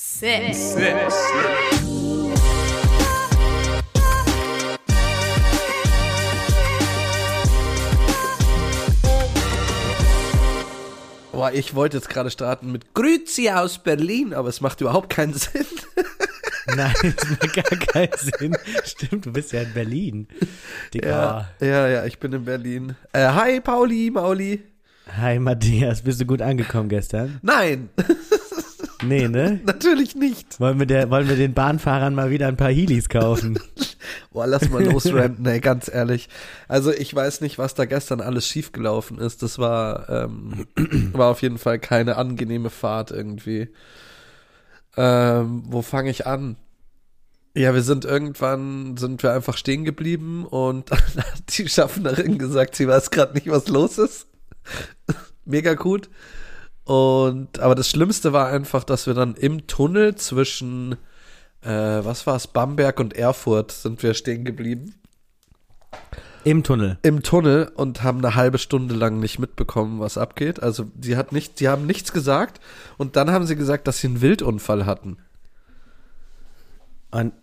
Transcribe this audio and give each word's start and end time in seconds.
Six. 0.00 0.74
Six. 0.74 1.14
Boah, 11.32 11.50
ich 11.52 11.74
wollte 11.74 11.96
jetzt 11.96 12.08
gerade 12.08 12.30
starten 12.30 12.70
mit 12.70 12.94
Grüezi 12.94 13.50
aus 13.50 13.80
Berlin, 13.80 14.34
aber 14.34 14.48
es 14.48 14.60
macht 14.60 14.80
überhaupt 14.80 15.10
keinen 15.10 15.34
Sinn. 15.34 15.66
Nein, 16.76 16.94
das 17.02 17.30
macht 17.30 17.54
gar 17.54 17.64
keinen 17.64 18.18
Sinn. 18.18 18.56
Stimmt, 18.84 19.26
du 19.26 19.32
bist 19.32 19.50
ja 19.50 19.62
in 19.62 19.74
Berlin. 19.74 20.28
Ja, 20.94 21.50
ja, 21.60 21.88
ja, 21.88 22.04
ich 22.04 22.20
bin 22.20 22.32
in 22.32 22.44
Berlin. 22.44 22.94
Äh, 23.12 23.26
hi, 23.30 23.60
Pauli, 23.60 24.12
Mauli. 24.12 24.62
Hi, 25.16 25.40
Matthias. 25.40 26.02
Bist 26.02 26.20
du 26.20 26.24
gut 26.24 26.40
angekommen 26.40 26.88
gestern? 26.88 27.40
Nein, 27.42 27.88
Nee, 29.02 29.28
ne? 29.28 29.60
natürlich 29.64 30.16
nicht. 30.16 30.58
Wollen 30.58 30.78
wir, 30.78 30.86
der, 30.86 31.10
wollen 31.10 31.28
wir 31.28 31.36
den 31.36 31.54
Bahnfahrern 31.54 32.14
mal 32.14 32.30
wieder 32.30 32.48
ein 32.48 32.56
paar 32.56 32.70
Heelys 32.70 33.08
kaufen? 33.08 33.58
Boah, 34.32 34.46
lass 34.46 34.68
mal 34.70 34.84
losrampen, 34.84 35.46
ey, 35.46 35.60
ganz 35.60 35.88
ehrlich. 35.92 36.28
Also 36.66 36.92
ich 36.92 37.14
weiß 37.14 37.40
nicht, 37.40 37.58
was 37.58 37.74
da 37.74 37.84
gestern 37.84 38.20
alles 38.20 38.46
schiefgelaufen 38.46 39.18
ist. 39.18 39.42
Das 39.42 39.58
war, 39.58 40.08
ähm, 40.08 40.66
war 41.12 41.30
auf 41.30 41.42
jeden 41.42 41.58
Fall 41.58 41.78
keine 41.78 42.16
angenehme 42.16 42.70
Fahrt 42.70 43.10
irgendwie. 43.10 43.68
Ähm, 44.96 45.62
wo 45.66 45.82
fange 45.82 46.10
ich 46.10 46.26
an? 46.26 46.56
Ja, 47.54 47.74
wir 47.74 47.82
sind 47.82 48.04
irgendwann, 48.04 48.96
sind 48.96 49.22
wir 49.22 49.32
einfach 49.32 49.56
stehen 49.56 49.84
geblieben 49.84 50.44
und 50.44 50.90
dann 50.90 50.98
hat 50.98 51.56
die 51.56 51.68
Schaffnerin 51.68 52.38
gesagt, 52.38 52.76
sie 52.76 52.88
weiß 52.88 53.10
gerade 53.10 53.34
nicht, 53.34 53.48
was 53.48 53.68
los 53.68 53.98
ist. 53.98 54.26
Mega 55.44 55.74
gut. 55.74 56.10
Und, 56.88 57.58
aber 57.58 57.74
das 57.74 57.90
Schlimmste 57.90 58.32
war 58.32 58.48
einfach, 58.48 58.82
dass 58.82 59.06
wir 59.06 59.12
dann 59.12 59.34
im 59.34 59.66
Tunnel 59.66 60.14
zwischen, 60.14 60.92
äh, 61.60 61.68
was 61.68 62.26
war 62.26 62.34
es, 62.34 62.46
Bamberg 62.46 62.98
und 62.98 63.12
Erfurt 63.12 63.72
sind 63.72 64.02
wir 64.02 64.14
stehen 64.14 64.46
geblieben. 64.46 64.94
Im 66.44 66.62
Tunnel. 66.62 66.96
Im 67.02 67.22
Tunnel 67.22 67.70
und 67.74 68.02
haben 68.02 68.24
eine 68.24 68.36
halbe 68.36 68.56
Stunde 68.56 68.94
lang 68.94 69.20
nicht 69.20 69.38
mitbekommen, 69.38 70.00
was 70.00 70.16
abgeht. 70.16 70.62
Also, 70.62 70.86
sie 70.98 71.18
hat 71.18 71.30
nicht, 71.30 71.60
die 71.60 71.68
haben 71.68 71.84
nichts 71.84 72.14
gesagt 72.14 72.58
und 72.96 73.16
dann 73.16 73.32
haben 73.32 73.44
sie 73.44 73.56
gesagt, 73.56 73.86
dass 73.86 73.98
sie 73.98 74.06
einen 74.06 74.22
Wildunfall 74.22 74.86
hatten. 74.86 75.18
Und, 77.10 77.34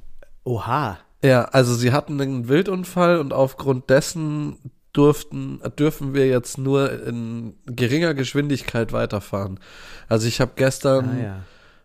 oha. 0.44 0.98
Ja, 1.24 1.44
also 1.46 1.76
sie 1.76 1.92
hatten 1.94 2.20
einen 2.20 2.48
Wildunfall 2.48 3.20
und 3.20 3.32
aufgrund 3.32 3.92
dessen 3.92 4.58
durften, 4.98 5.60
dürfen 5.78 6.14
wir 6.14 6.28
jetzt 6.28 6.58
nur 6.58 6.92
in 7.06 7.56
geringer 7.66 8.14
Geschwindigkeit 8.14 8.94
weiterfahren. 8.94 9.60
Also 10.08 10.28
ich 10.28 10.40
habe 10.42 10.52
gestern 10.56 11.10
Ah, 11.10 11.24
ja. 11.24 11.40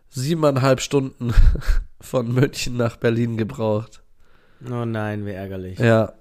siebeneinhalb 0.09 0.81
Stunden 0.81 1.33
von 2.01 2.33
München 2.33 2.77
nach 2.77 2.97
Berlin 2.97 3.37
gebraucht. 3.37 4.01
Oh 4.69 4.85
nein, 4.85 5.25
wie 5.25 5.31
ärgerlich. 5.31 5.79
Ja. 5.79 6.13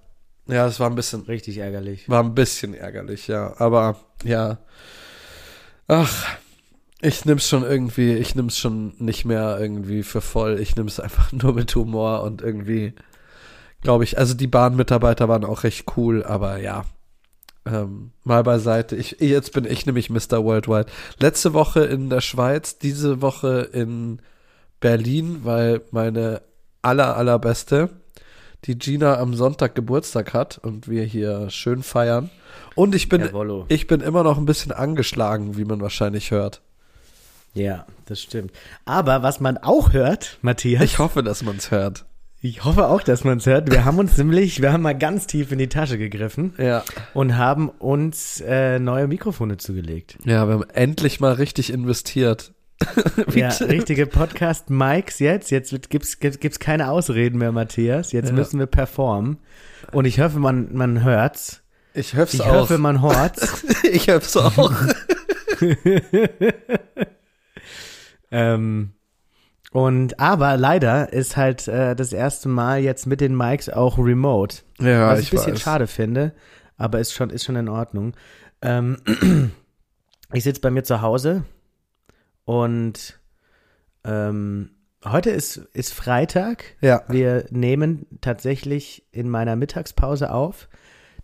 Ja, 0.47 0.66
es 0.66 0.80
war 0.80 0.88
ein 0.91 0.97
bisschen, 0.97 1.20
Richtig 1.22 1.58
ärgerlich. 1.58 2.08
war 2.08 2.22
ein 2.24 2.34
bisschen 2.34 2.74
ärgerlich, 2.74 3.28
ja. 3.28 3.54
Aber 3.58 3.97
ja. 4.25 4.58
Ach, 5.86 6.27
ich 7.00 7.25
nimm's 7.25 7.48
schon 7.48 7.62
irgendwie, 7.62 8.14
ich 8.14 8.34
nimm's 8.34 8.58
schon 8.58 8.94
nicht 8.98 9.25
mehr 9.25 9.58
irgendwie 9.60 10.02
für 10.02 10.20
voll. 10.20 10.58
Ich 10.60 10.77
nimm's 10.77 10.98
einfach 11.00 11.30
nur 11.32 11.54
mit 11.54 11.75
Humor 11.75 12.22
und 12.22 12.42
irgendwie, 12.42 12.94
glaube 13.82 14.04
ich, 14.04 14.18
also 14.18 14.34
die 14.34 14.46
Bahnmitarbeiter 14.46 15.28
waren 15.28 15.44
auch 15.44 15.64
recht 15.64 15.86
cool, 15.96 16.24
aber 16.24 16.58
ja. 16.58 16.84
Ähm, 17.66 18.12
mal 18.24 18.42
beiseite. 18.42 18.96
Ich, 18.96 19.16
jetzt 19.20 19.52
bin 19.52 19.66
ich 19.66 19.84
nämlich 19.84 20.08
Mr. 20.08 20.42
Worldwide. 20.42 20.86
Letzte 21.18 21.52
Woche 21.52 21.80
in 21.80 22.08
der 22.08 22.22
Schweiz, 22.22 22.78
diese 22.78 23.20
Woche 23.20 23.68
in 23.72 24.20
Berlin, 24.80 25.40
weil 25.42 25.82
meine 25.90 26.40
aller, 26.80 27.16
allerbeste, 27.16 27.90
die 28.64 28.78
Gina 28.78 29.18
am 29.18 29.34
Sonntag 29.34 29.74
Geburtstag 29.74 30.32
hat 30.32 30.58
und 30.58 30.88
wir 30.88 31.04
hier 31.04 31.50
schön 31.50 31.82
feiern. 31.82 32.30
Und 32.74 32.94
ich 32.94 33.08
bin, 33.08 33.20
Jawollo. 33.20 33.66
ich 33.69 33.86
bin 33.86 34.00
immer 34.00 34.22
noch 34.22 34.38
ein 34.38 34.46
bisschen 34.46 34.72
angeschlagen, 34.72 35.56
wie 35.56 35.64
man 35.64 35.80
wahrscheinlich 35.80 36.30
hört. 36.30 36.62
Ja, 37.52 37.86
das 38.06 38.22
stimmt. 38.22 38.52
Aber 38.84 39.22
was 39.22 39.40
man 39.40 39.58
auch 39.58 39.92
hört, 39.92 40.38
Matthias, 40.40 40.84
Ich 40.84 40.98
hoffe, 40.98 41.22
dass 41.22 41.42
man 41.42 41.56
es 41.56 41.70
hört. 41.70 42.04
Ich 42.42 42.64
hoffe 42.64 42.86
auch, 42.88 43.02
dass 43.02 43.24
man 43.24 43.36
es 43.38 43.46
hört. 43.46 43.70
Wir 43.70 43.84
haben 43.84 43.98
uns 43.98 44.16
nämlich, 44.16 44.62
wir 44.62 44.72
haben 44.72 44.82
mal 44.82 44.96
ganz 44.96 45.26
tief 45.26 45.52
in 45.52 45.58
die 45.58 45.68
Tasche 45.68 45.98
gegriffen 45.98 46.54
Ja. 46.58 46.82
und 47.14 47.36
haben 47.36 47.68
uns 47.68 48.40
äh, 48.40 48.78
neue 48.78 49.06
Mikrofone 49.08 49.56
zugelegt. 49.58 50.16
Ja, 50.24 50.46
wir 50.46 50.54
haben 50.54 50.64
endlich 50.72 51.20
mal 51.20 51.32
richtig 51.34 51.70
investiert. 51.72 52.52
Ja, 53.34 53.48
richtige 53.48 54.06
Podcast-Mikes 54.06 55.18
jetzt. 55.18 55.50
Jetzt 55.50 55.90
gibt's, 55.90 56.18
gibt's, 56.18 56.40
gibt's 56.40 56.58
keine 56.58 56.90
Ausreden 56.90 57.38
mehr, 57.38 57.52
Matthias. 57.52 58.12
Jetzt 58.12 58.30
Ja. 58.30 58.34
müssen 58.34 58.58
wir 58.58 58.64
performen. 58.66 59.36
Und 59.92 60.06
ich 60.06 60.18
hoffe, 60.18 60.38
man, 60.38 60.72
man 60.74 61.04
hört's. 61.04 61.62
Ich 61.92 62.16
hoffe 62.16 62.36
Ich 62.38 62.46
hoffe, 62.46 62.78
man 62.78 63.02
hort's. 63.02 63.64
ich 63.82 64.08
hoffe 64.08 64.38
auch. 64.46 64.72
ähm, 68.30 68.92
und 69.72 70.19
aber 70.19 70.56
leider 70.56 71.12
ist 71.12 71.36
halt 71.36 71.69
äh, 71.69 71.94
das 71.94 72.12
erste 72.12 72.48
Mal 72.48 72.81
jetzt 72.81 73.06
mit 73.06 73.20
den 73.20 73.36
Mics 73.36 73.69
auch 73.69 73.98
remote. 73.98 74.58
ja, 74.81 75.08
was 75.08 75.20
ich 75.20 75.26
ich 75.26 75.32
ein 75.32 75.36
bisschen 75.36 75.53
weiß. 75.54 75.60
schade 75.60 75.86
finde, 75.86 76.32
aber 76.76 76.98
ist 76.98 77.12
schon, 77.12 77.31
ist 77.31 77.44
schon 77.44 77.56
in 77.56 77.69
Ordnung. 77.69 78.14
Ähm, 78.62 78.98
ich 80.32 80.44
sitze 80.44 80.60
bei 80.60 80.70
mir 80.70 80.82
zu 80.82 81.03
Hause 81.03 81.44
und 82.44 83.20
ähm, 84.04 84.70
heute 85.04 85.31
ist, 85.31 85.56
ist 85.72 85.94
Freitag. 85.94 86.64
Ja. 86.81 87.04
Wir 87.08 87.47
nehmen 87.50 88.06
tatsächlich 88.20 89.06
in 89.12 89.28
meiner 89.28 89.56
Mittagspause 89.56 90.32
auf. 90.32 90.69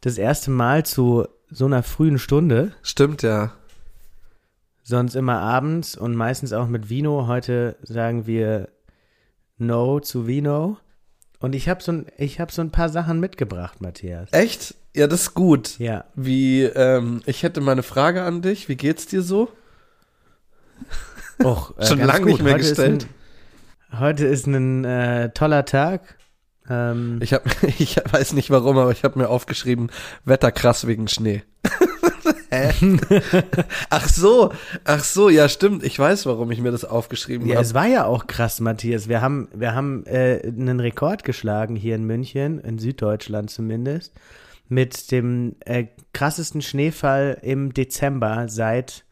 Das 0.03 0.19
erste 0.19 0.51
Mal 0.51 0.87
zu 0.87 1.27
so 1.51 1.65
einer 1.65 1.83
frühen 1.83 2.19
Stunde. 2.19 2.73
Stimmt, 2.83 3.23
ja. 3.23 3.53
Sonst 4.89 5.17
immer 5.17 5.41
abends 5.41 5.97
und 5.97 6.15
meistens 6.15 6.53
auch 6.53 6.69
mit 6.69 6.89
Vino. 6.89 7.27
Heute 7.27 7.75
sagen 7.83 8.27
wir 8.29 8.69
No 9.59 9.99
zu 9.99 10.29
Vino. 10.29 10.77
Und 11.41 11.57
ich 11.57 11.69
habe 11.69 11.83
so, 11.83 11.91
ein- 11.91 12.07
ich 12.19 12.39
hab 12.39 12.53
so 12.53 12.63
ein 12.63 12.71
paar 12.71 12.89
Sachen 12.89 13.19
mitgebracht, 13.19 13.81
Matthias. 13.81 14.29
Echt? 14.33 14.77
Ja, 14.95 15.09
das 15.09 15.23
ist 15.23 15.35
gut. 15.35 15.77
Ja. 15.81 16.05
Wie, 16.15 16.63
ähm, 16.63 17.21
ich 17.27 17.43
hätte 17.43 17.61
mal 17.61 17.73
eine 17.73 17.83
Frage 17.83 18.23
an 18.23 18.43
dich. 18.43 18.69
Wie 18.69 18.77
geht's 18.77 19.07
dir 19.07 19.23
so? 19.23 19.51
Och, 21.43 21.75
äh, 21.79 21.85
Schon 21.87 21.99
ganz 21.99 22.13
lang 22.13 22.25
nicht 22.25 22.43
mehr 22.43 22.55
Heute 22.55 22.63
ist 22.63 22.69
gestellt. 22.77 23.07
Ein, 23.91 23.99
heute 24.01 24.27
ist 24.27 24.47
ein 24.47 24.85
äh, 24.85 25.31
toller 25.31 25.65
Tag. 25.65 26.17
Ähm, 26.71 27.19
Ich 27.21 27.33
hab, 27.35 27.45
ich 27.79 27.97
weiß 27.97 28.35
nicht 28.35 28.51
warum, 28.51 28.79
aber 28.79 28.93
ich 28.93 29.03
habe 29.03 29.19
mir 29.19 29.29
aufgeschrieben, 29.31 29.91
Wetter 30.25 30.53
krass 30.53 30.87
wegen 30.87 31.09
Schnee. 31.09 31.43
Hä? 32.51 32.73
ach 33.91 34.09
so, 34.09 34.53
ach 34.85 35.05
so, 35.05 35.29
ja 35.29 35.49
stimmt. 35.49 35.85
Ich 35.85 35.99
weiß, 35.99 36.27
warum 36.27 36.51
ich 36.51 36.61
mir 36.61 36.71
das 36.71 36.85
aufgeschrieben 36.85 37.47
ja, 37.47 37.57
habe. 37.57 37.65
es 37.65 37.75
war 37.75 37.87
ja 37.87 38.05
auch 38.05 38.27
krass, 38.27 38.61
Matthias. 38.61 39.09
Wir 39.09 39.21
haben, 39.21 39.49
wir 39.55 39.75
haben 39.75 40.05
äh, 40.07 40.41
einen 40.45 40.81
Rekord 40.81 41.25
geschlagen 41.25 41.77
hier 41.77 41.95
in 41.95 42.05
München, 42.05 42.61
in 42.61 42.79
Süddeutschland 42.79 43.51
zumindest, 43.51 44.13
mit 44.69 45.11
dem 45.13 45.57
äh, 45.65 45.87
krassesten 46.13 46.63
Schneefall 46.63 47.39
im 47.43 47.73
Dezember 47.73 48.49
seit. 48.49 49.05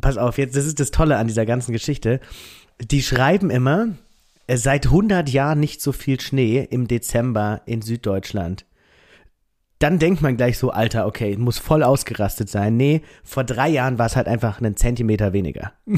Pass 0.00 0.16
auf, 0.16 0.38
jetzt 0.38 0.56
das 0.56 0.64
ist 0.64 0.78
das 0.78 0.92
Tolle 0.92 1.16
an 1.16 1.26
dieser 1.26 1.46
ganzen 1.46 1.72
Geschichte. 1.72 2.20
Die 2.80 3.02
schreiben 3.02 3.50
immer, 3.50 3.88
äh, 4.46 4.56
seit 4.56 4.86
100 4.86 5.28
Jahren 5.28 5.60
nicht 5.60 5.80
so 5.80 5.92
viel 5.92 6.20
Schnee 6.20 6.66
im 6.70 6.88
Dezember 6.88 7.62
in 7.66 7.82
Süddeutschland. 7.82 8.64
Dann 9.80 10.00
denkt 10.00 10.22
man 10.22 10.36
gleich 10.36 10.58
so, 10.58 10.70
Alter, 10.70 11.06
okay, 11.06 11.36
muss 11.36 11.58
voll 11.58 11.84
ausgerastet 11.84 12.48
sein. 12.50 12.76
Nee, 12.76 13.02
vor 13.22 13.44
drei 13.44 13.68
Jahren 13.68 13.96
war 13.98 14.06
es 14.06 14.16
halt 14.16 14.26
einfach 14.26 14.60
einen 14.60 14.76
Zentimeter 14.76 15.32
weniger. 15.32 15.72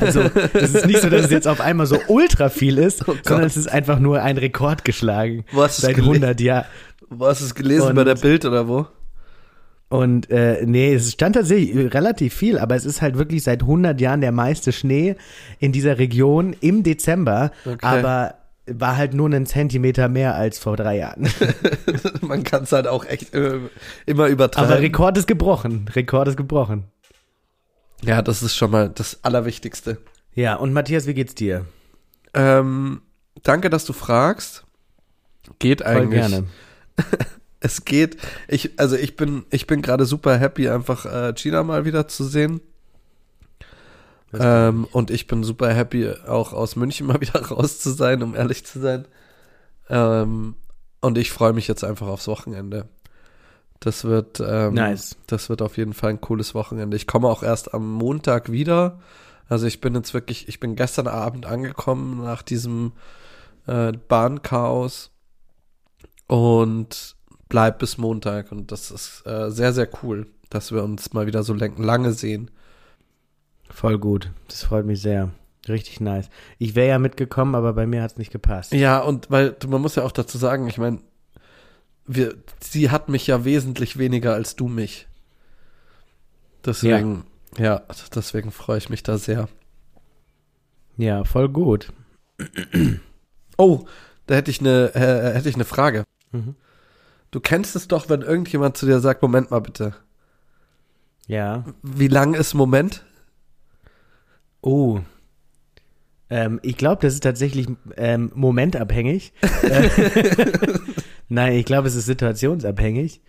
Also, 0.00 0.20
es 0.54 0.74
ist 0.74 0.86
nicht 0.86 1.00
so, 1.00 1.08
dass 1.10 1.24
es 1.24 1.30
jetzt 1.30 1.48
auf 1.48 1.60
einmal 1.60 1.86
so 1.86 1.98
ultra 2.08 2.48
viel 2.48 2.78
ist, 2.78 3.08
Oh 3.08 3.14
sondern 3.24 3.46
es 3.46 3.56
ist 3.56 3.66
einfach 3.68 3.98
nur 3.98 4.22
ein 4.22 4.36
Rekord 4.38 4.84
geschlagen. 4.84 5.44
Du's 5.52 5.78
Seit 5.78 5.96
gele- 5.96 6.02
100 6.02 6.40
Jahren. 6.40 6.64
Wo 7.08 7.26
hast 7.26 7.40
du 7.40 7.46
es 7.46 7.54
gelesen? 7.54 7.88
Und- 7.88 7.94
bei 7.96 8.04
der 8.04 8.14
Bild 8.14 8.44
oder 8.44 8.68
wo? 8.68 8.86
Und 9.88 10.30
äh, 10.30 10.64
nee, 10.64 10.94
es 10.94 11.12
stand 11.12 11.34
tatsächlich 11.36 11.92
relativ 11.92 12.32
viel, 12.34 12.58
aber 12.58 12.76
es 12.76 12.86
ist 12.86 13.02
halt 13.02 13.18
wirklich 13.18 13.42
seit 13.42 13.60
100 13.62 14.00
Jahren 14.00 14.22
der 14.22 14.32
meiste 14.32 14.72
Schnee 14.72 15.16
in 15.58 15.70
dieser 15.72 15.98
Region 15.98 16.56
im 16.60 16.82
Dezember, 16.82 17.50
Okay. 17.66 17.78
aber 17.82 18.34
war 18.66 18.96
halt 18.96 19.14
nur 19.14 19.26
einen 19.26 19.46
Zentimeter 19.46 20.08
mehr 20.08 20.34
als 20.34 20.58
vor 20.58 20.76
drei 20.76 20.98
Jahren. 20.98 21.28
Man 22.20 22.44
kann 22.44 22.62
es 22.64 22.72
halt 22.72 22.86
auch 22.86 23.04
echt 23.04 23.34
äh, 23.34 23.58
immer 24.06 24.28
übertreiben. 24.28 24.70
Aber 24.70 24.80
Rekord 24.80 25.18
ist 25.18 25.26
gebrochen. 25.26 25.88
Rekord 25.94 26.28
ist 26.28 26.36
gebrochen. 26.36 26.84
ja, 28.02 28.22
das 28.22 28.42
ist 28.42 28.54
schon 28.56 28.70
mal 28.70 28.88
das 28.88 29.24
Allerwichtigste. 29.24 29.98
Ja, 30.34 30.54
und 30.54 30.72
Matthias, 30.72 31.06
wie 31.06 31.14
geht's 31.14 31.34
dir? 31.34 31.66
Ähm, 32.34 33.02
danke, 33.42 33.68
dass 33.68 33.84
du 33.84 33.92
fragst. 33.92 34.64
Geht 35.58 35.82
Voll 35.82 35.90
eigentlich. 35.90 36.20
gerne. 36.20 36.44
Es 37.64 37.84
geht. 37.84 38.16
Ich, 38.48 38.80
also 38.80 38.96
ich 38.96 39.14
bin, 39.14 39.44
ich 39.50 39.68
bin 39.68 39.82
gerade 39.82 40.04
super 40.04 40.36
happy, 40.36 40.68
einfach 40.68 41.06
äh, 41.06 41.32
Gina 41.32 41.62
mal 41.62 41.84
wieder 41.84 42.08
zu 42.08 42.24
sehen. 42.24 42.60
Ähm, 44.40 44.86
und 44.92 45.10
ich 45.10 45.26
bin 45.26 45.44
super 45.44 45.72
happy, 45.72 46.10
auch 46.26 46.52
aus 46.52 46.76
München 46.76 47.06
mal 47.08 47.20
wieder 47.20 47.40
raus 47.46 47.80
zu 47.80 47.90
sein, 47.90 48.22
um 48.22 48.34
ehrlich 48.34 48.64
zu 48.64 48.80
sein. 48.80 49.06
Ähm, 49.88 50.54
und 51.00 51.18
ich 51.18 51.30
freue 51.32 51.52
mich 51.52 51.68
jetzt 51.68 51.84
einfach 51.84 52.06
aufs 52.06 52.28
Wochenende. 52.28 52.88
Das 53.80 54.04
wird, 54.04 54.40
ähm, 54.40 54.74
Nice. 54.74 55.16
das 55.26 55.48
wird 55.48 55.60
auf 55.60 55.76
jeden 55.76 55.92
Fall 55.92 56.10
ein 56.10 56.20
cooles 56.20 56.54
Wochenende. 56.54 56.96
Ich 56.96 57.06
komme 57.08 57.28
auch 57.28 57.42
erst 57.42 57.74
am 57.74 57.92
Montag 57.92 58.50
wieder. 58.52 59.00
Also 59.48 59.66
ich 59.66 59.80
bin 59.80 59.94
jetzt 59.94 60.14
wirklich, 60.14 60.48
ich 60.48 60.60
bin 60.60 60.76
gestern 60.76 61.08
Abend 61.08 61.46
angekommen 61.46 62.22
nach 62.22 62.42
diesem 62.42 62.92
äh, 63.66 63.92
Bahnchaos 63.92 65.10
und 66.26 67.16
bleib 67.48 67.80
bis 67.80 67.98
Montag. 67.98 68.52
Und 68.52 68.72
das 68.72 68.90
ist 68.90 69.26
äh, 69.26 69.50
sehr, 69.50 69.72
sehr 69.72 69.88
cool, 70.02 70.26
dass 70.48 70.72
wir 70.72 70.82
uns 70.84 71.12
mal 71.12 71.26
wieder 71.26 71.42
so 71.42 71.52
lang- 71.52 71.76
lange 71.82 72.12
sehen. 72.12 72.50
Voll 73.72 73.98
gut. 73.98 74.30
Das 74.48 74.62
freut 74.62 74.86
mich 74.86 75.00
sehr. 75.00 75.30
Richtig 75.68 76.00
nice. 76.00 76.28
Ich 76.58 76.74
wäre 76.74 76.88
ja 76.88 76.98
mitgekommen, 76.98 77.54
aber 77.54 77.72
bei 77.72 77.86
mir 77.86 78.02
hat 78.02 78.12
es 78.12 78.18
nicht 78.18 78.32
gepasst. 78.32 78.72
Ja, 78.72 78.98
und 78.98 79.30
weil 79.30 79.56
man 79.68 79.80
muss 79.80 79.94
ja 79.94 80.02
auch 80.02 80.12
dazu 80.12 80.36
sagen, 80.38 80.68
ich 80.68 80.78
meine, 80.78 80.98
sie 82.60 82.90
hat 82.90 83.08
mich 83.08 83.26
ja 83.26 83.44
wesentlich 83.44 83.96
weniger 83.96 84.34
als 84.34 84.56
du 84.56 84.68
mich. 84.68 85.06
Deswegen, 86.64 87.24
ja, 87.58 87.82
deswegen 88.14 88.50
freue 88.50 88.78
ich 88.78 88.88
mich 88.88 89.02
da 89.02 89.18
sehr. 89.18 89.48
Ja, 90.96 91.24
voll 91.24 91.48
gut. 91.48 91.92
Oh, 93.56 93.86
da 94.26 94.34
hätte 94.34 94.50
ich 94.50 94.60
eine, 94.60 94.94
äh, 94.94 95.34
hätte 95.34 95.48
ich 95.48 95.54
eine 95.54 95.64
Frage. 95.64 96.04
Mhm. 96.32 96.56
Du 97.30 97.40
kennst 97.40 97.76
es 97.76 97.88
doch, 97.88 98.08
wenn 98.08 98.22
irgendjemand 98.22 98.76
zu 98.76 98.86
dir 98.86 99.00
sagt, 99.00 99.22
Moment 99.22 99.50
mal 99.50 99.60
bitte. 99.60 99.94
Ja. 101.26 101.64
Wie 101.82 102.08
lang 102.08 102.34
ist 102.34 102.54
Moment? 102.54 103.04
Oh. 104.62 105.00
Ähm, 106.30 106.60
ich 106.62 106.78
glaube, 106.78 107.02
das 107.02 107.14
ist 107.14 107.22
tatsächlich 107.22 107.66
ähm, 107.96 108.32
momentabhängig. 108.34 109.34
Äh, 109.62 109.88
Nein, 111.28 111.54
ich 111.54 111.66
glaube, 111.66 111.88
es 111.88 111.94
ist 111.94 112.06
situationsabhängig. 112.06 113.20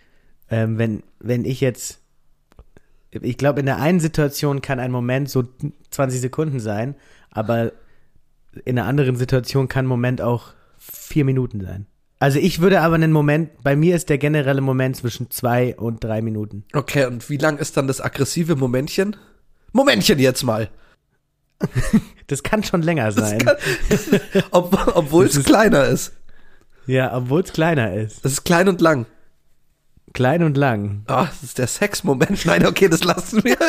Ähm, 0.50 0.78
wenn, 0.78 1.02
wenn 1.18 1.44
ich 1.44 1.60
jetzt, 1.60 2.00
ich 3.10 3.36
glaube, 3.36 3.60
in 3.60 3.66
der 3.66 3.78
einen 3.78 4.00
Situation 4.00 4.62
kann 4.62 4.80
ein 4.80 4.92
Moment 4.92 5.28
so 5.28 5.44
20 5.90 6.20
Sekunden 6.20 6.60
sein, 6.60 6.94
aber 7.30 7.72
in 8.64 8.78
einer 8.78 8.88
anderen 8.88 9.16
Situation 9.16 9.68
kann 9.68 9.86
ein 9.86 9.88
Moment 9.88 10.20
auch 10.20 10.52
vier 10.78 11.24
Minuten 11.24 11.60
sein. 11.60 11.86
Also 12.20 12.38
ich 12.38 12.60
würde 12.60 12.80
aber 12.80 12.94
einen 12.94 13.12
Moment, 13.12 13.50
bei 13.62 13.76
mir 13.76 13.96
ist 13.96 14.08
der 14.08 14.18
generelle 14.18 14.60
Moment 14.60 14.96
zwischen 14.96 15.30
zwei 15.30 15.76
und 15.76 16.02
drei 16.04 16.22
Minuten. 16.22 16.64
Okay, 16.72 17.06
und 17.06 17.28
wie 17.28 17.36
lang 17.36 17.58
ist 17.58 17.76
dann 17.76 17.86
das 17.86 18.00
aggressive 18.00 18.56
Momentchen? 18.56 19.16
Momentchen 19.72 20.18
jetzt 20.18 20.42
mal. 20.42 20.70
Das 22.26 22.42
kann 22.42 22.62
schon 22.62 22.80
länger 22.80 23.12
sein. 23.12 23.38
Ob, 24.50 24.96
obwohl 24.96 25.26
es 25.26 25.44
kleiner 25.44 25.84
ist. 25.84 26.12
ja, 26.86 27.14
obwohl 27.14 27.42
es 27.42 27.52
kleiner 27.52 27.92
ist. 27.92 28.24
Es 28.24 28.32
ist 28.32 28.44
klein 28.44 28.66
und 28.66 28.80
lang. 28.80 29.04
Klein 30.14 30.42
und 30.42 30.56
lang. 30.56 31.02
Ah, 31.06 31.26
das 31.26 31.42
ist 31.42 31.58
der 31.58 31.66
Sexmoment. 31.66 32.46
Nein, 32.46 32.66
okay, 32.66 32.88
das 32.88 33.04
lassen 33.04 33.44
wir. 33.44 33.58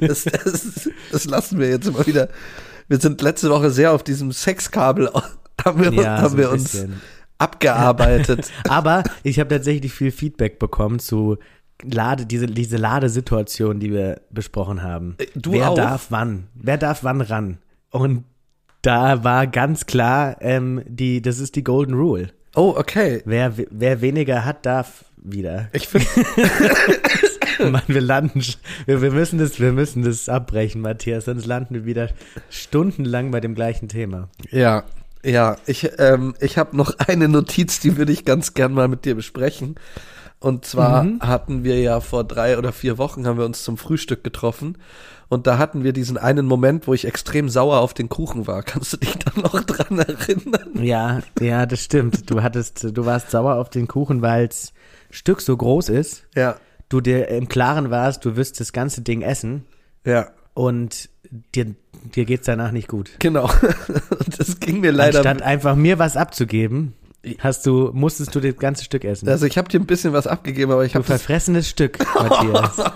Das, 0.00 0.24
das, 0.24 0.90
das 1.10 1.24
lassen 1.26 1.58
wir 1.58 1.68
jetzt 1.68 1.86
immer 1.86 2.06
wieder. 2.06 2.30
Wir 2.88 2.98
sind 2.98 3.20
letzte 3.20 3.50
Woche 3.50 3.70
sehr 3.70 3.92
auf 3.92 4.02
diesem 4.02 4.32
Sexkabel, 4.32 5.10
haben 5.62 5.82
wir, 5.82 5.92
Ja, 5.92 6.22
haben 6.22 6.30
so 6.30 6.38
wir 6.38 6.50
uns 6.50 6.86
abgearbeitet. 7.36 8.50
Aber 8.66 9.02
ich 9.22 9.38
habe 9.38 9.54
tatsächlich 9.54 9.92
viel 9.92 10.10
Feedback 10.10 10.58
bekommen 10.58 11.00
zu 11.00 11.36
Lade, 11.84 12.26
diese, 12.26 12.46
diese 12.46 12.76
Ladesituation, 12.76 13.80
die 13.80 13.92
wir 13.92 14.20
besprochen 14.30 14.82
haben. 14.82 15.16
Äh, 15.18 15.26
du 15.34 15.52
Wer 15.52 15.70
auch? 15.70 15.74
darf 15.74 16.06
wann? 16.10 16.48
Wer 16.54 16.78
darf 16.78 17.04
wann 17.04 17.20
ran? 17.20 17.58
Und 17.90 18.24
da 18.82 19.22
war 19.24 19.46
ganz 19.46 19.86
klar, 19.86 20.36
ähm, 20.40 20.82
die, 20.86 21.22
das 21.22 21.38
ist 21.38 21.56
die 21.56 21.64
Golden 21.64 21.94
Rule. 21.94 22.30
Oh, 22.54 22.74
okay. 22.76 23.22
Wer, 23.24 23.54
wer 23.70 24.00
weniger 24.00 24.44
hat, 24.44 24.66
darf 24.66 25.04
wieder. 25.16 25.68
Ich 25.72 25.88
finde, 25.88 26.06
Mann, 27.70 27.82
wir 27.86 28.00
landen, 28.00 28.42
wir, 28.86 29.00
wir 29.02 29.12
müssen 29.12 29.38
das, 29.38 29.60
wir 29.60 29.72
müssen 29.72 30.02
das 30.02 30.28
abbrechen, 30.28 30.80
Matthias, 30.80 31.26
sonst 31.26 31.46
landen 31.46 31.74
wir 31.74 31.84
wieder 31.84 32.08
stundenlang 32.50 33.30
bei 33.30 33.40
dem 33.40 33.54
gleichen 33.54 33.88
Thema. 33.88 34.28
ja, 34.50 34.84
ja, 35.24 35.56
ich, 35.66 35.88
ähm, 35.98 36.34
ich 36.40 36.58
habe 36.58 36.76
noch 36.76 36.98
eine 36.98 37.28
Notiz, 37.28 37.78
die 37.78 37.96
würde 37.96 38.10
ich 38.10 38.24
ganz 38.24 38.54
gern 38.54 38.74
mal 38.74 38.88
mit 38.88 39.04
dir 39.04 39.14
besprechen. 39.14 39.76
Und 40.42 40.64
zwar 40.64 41.04
Mhm. 41.04 41.20
hatten 41.20 41.62
wir 41.64 41.80
ja 41.80 42.00
vor 42.00 42.24
drei 42.24 42.58
oder 42.58 42.72
vier 42.72 42.98
Wochen 42.98 43.26
haben 43.26 43.38
wir 43.38 43.44
uns 43.44 43.62
zum 43.62 43.76
Frühstück 43.78 44.24
getroffen. 44.24 44.76
Und 45.28 45.46
da 45.46 45.56
hatten 45.56 45.82
wir 45.84 45.92
diesen 45.92 46.18
einen 46.18 46.44
Moment, 46.46 46.86
wo 46.86 46.92
ich 46.94 47.06
extrem 47.06 47.48
sauer 47.48 47.78
auf 47.80 47.94
den 47.94 48.08
Kuchen 48.08 48.46
war. 48.46 48.62
Kannst 48.64 48.92
du 48.92 48.96
dich 48.98 49.16
da 49.18 49.40
noch 49.40 49.58
dran 49.62 49.98
erinnern? 50.00 50.70
Ja, 50.82 51.20
ja, 51.40 51.64
das 51.64 51.80
stimmt. 51.84 52.28
Du 52.30 52.42
hattest, 52.42 52.84
du 52.96 53.06
warst 53.06 53.30
sauer 53.30 53.54
auf 53.54 53.70
den 53.70 53.86
Kuchen, 53.88 54.20
weil's 54.20 54.72
Stück 55.10 55.40
so 55.40 55.56
groß 55.56 55.88
ist. 55.90 56.24
Ja, 56.34 56.56
Du 56.88 57.00
dir 57.00 57.28
im 57.28 57.48
Klaren 57.48 57.90
warst, 57.90 58.22
du 58.26 58.36
wirst 58.36 58.60
das 58.60 58.74
ganze 58.74 59.00
Ding 59.00 59.22
essen 59.22 59.64
ja, 60.04 60.28
und 60.52 61.08
dir, 61.54 61.74
dir 62.14 62.26
geht's 62.26 62.44
danach 62.44 62.70
nicht 62.72 62.86
gut. 62.88 63.12
genau. 63.18 63.48
Das 64.38 64.60
ging 64.60 64.80
mir 64.80 64.92
leider. 64.92 65.20
Anstatt 65.20 65.40
einfach 65.42 65.74
mir 65.74 65.98
was 65.98 66.16
abzugeben, 66.18 66.92
hast 67.38 67.66
du, 67.66 67.90
musstest 67.92 68.34
du 68.34 68.40
das 68.40 68.56
ganze 68.56 68.84
Stück 68.84 69.04
essen. 69.04 69.28
Also 69.28 69.46
ich 69.46 69.58
habe 69.58 69.68
dir 69.68 69.78
ein 69.78 69.86
bisschen 69.86 70.12
was 70.12 70.26
abgegeben, 70.26 70.72
aber 70.72 70.84
ich 70.84 70.94
habe 70.94 71.04
das 71.06 71.22
verfressenes 71.22 71.68
Stück, 71.68 71.98
Matthias. 72.14 72.76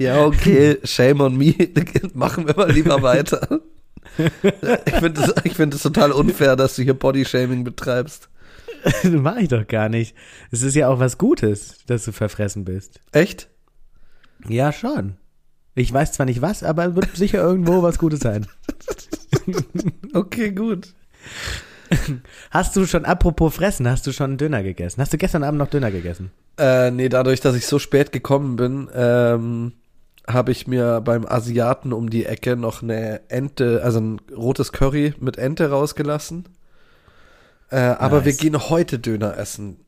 Ja, 0.00 0.24
okay, 0.24 0.78
shame 0.82 1.20
on 1.20 1.36
me. 1.36 1.54
Machen 2.14 2.46
wir 2.46 2.56
mal 2.56 2.72
lieber 2.72 3.02
weiter. 3.02 3.60
Ich 4.16 4.94
finde 4.94 5.20
es 5.20 5.34
ich 5.44 5.52
find 5.52 5.74
es 5.74 5.82
total 5.82 6.12
unfair, 6.12 6.56
dass 6.56 6.76
du 6.76 6.82
hier 6.82 6.94
Bodyshaming 6.94 7.64
betreibst. 7.64 8.30
Mach 9.04 9.36
ich 9.36 9.48
doch 9.48 9.66
gar 9.68 9.90
nicht. 9.90 10.16
Es 10.50 10.62
ist 10.62 10.74
ja 10.74 10.88
auch 10.88 11.00
was 11.00 11.18
Gutes, 11.18 11.84
dass 11.84 12.06
du 12.06 12.12
verfressen 12.12 12.64
bist. 12.64 12.98
Echt? 13.12 13.50
Ja, 14.48 14.72
schon. 14.72 15.18
Ich 15.74 15.92
weiß 15.92 16.12
zwar 16.12 16.24
nicht 16.24 16.40
was, 16.40 16.62
aber 16.62 16.96
wird 16.96 17.14
sicher 17.14 17.42
irgendwo 17.42 17.82
was 17.82 17.98
Gutes 17.98 18.20
sein. 18.20 18.46
Okay, 20.14 20.50
gut. 20.50 20.94
Hast 22.50 22.76
du 22.76 22.86
schon, 22.86 23.04
apropos 23.04 23.54
Fressen, 23.54 23.88
hast 23.88 24.06
du 24.06 24.12
schon 24.12 24.36
Döner 24.38 24.62
gegessen? 24.62 25.00
Hast 25.00 25.12
du 25.12 25.18
gestern 25.18 25.42
Abend 25.42 25.58
noch 25.58 25.68
Döner 25.68 25.90
gegessen? 25.90 26.30
Äh, 26.58 26.90
nee, 26.90 27.08
dadurch, 27.08 27.40
dass 27.40 27.56
ich 27.56 27.66
so 27.66 27.78
spät 27.78 28.12
gekommen 28.12 28.56
bin, 28.56 28.88
ähm, 28.94 29.72
habe 30.26 30.52
ich 30.52 30.66
mir 30.66 31.00
beim 31.00 31.26
Asiaten 31.26 31.92
um 31.92 32.10
die 32.10 32.26
Ecke 32.26 32.56
noch 32.56 32.82
eine 32.82 33.28
Ente, 33.28 33.82
also 33.82 34.00
ein 34.00 34.20
rotes 34.36 34.72
Curry 34.72 35.14
mit 35.18 35.36
Ente 35.38 35.70
rausgelassen. 35.70 36.48
Äh, 37.70 37.78
aber 37.78 38.18
Nice. 38.18 38.26
wir 38.26 38.32
gehen 38.34 38.70
heute 38.70 38.98
Döner 38.98 39.36
essen. 39.36 39.78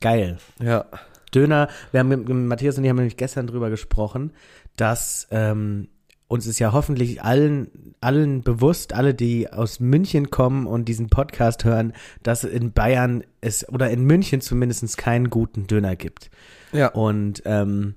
Geil. 0.00 0.38
Ja. 0.62 0.86
Döner, 1.34 1.68
wir 1.90 2.00
haben 2.00 2.08
mit, 2.08 2.28
mit 2.28 2.36
Matthias 2.36 2.78
und 2.78 2.84
ich 2.84 2.90
haben 2.90 2.96
nämlich 2.96 3.16
gestern 3.16 3.46
drüber 3.46 3.68
gesprochen, 3.70 4.32
dass 4.76 5.26
ähm, 5.30 5.88
uns 6.28 6.46
ist 6.46 6.58
ja 6.58 6.72
hoffentlich 6.72 7.22
allen, 7.22 7.94
allen 8.00 8.42
bewusst, 8.42 8.92
alle, 8.92 9.14
die 9.14 9.50
aus 9.50 9.80
München 9.80 10.30
kommen 10.30 10.66
und 10.66 10.86
diesen 10.86 11.08
Podcast 11.08 11.64
hören, 11.64 11.94
dass 12.22 12.44
in 12.44 12.72
Bayern 12.72 13.24
es 13.40 13.68
oder 13.68 13.90
in 13.90 14.04
München 14.04 14.42
zumindest 14.42 14.98
keinen 14.98 15.30
guten 15.30 15.66
Döner 15.66 15.96
gibt. 15.96 16.30
Ja. 16.72 16.88
Und, 16.88 17.42
ähm, 17.46 17.94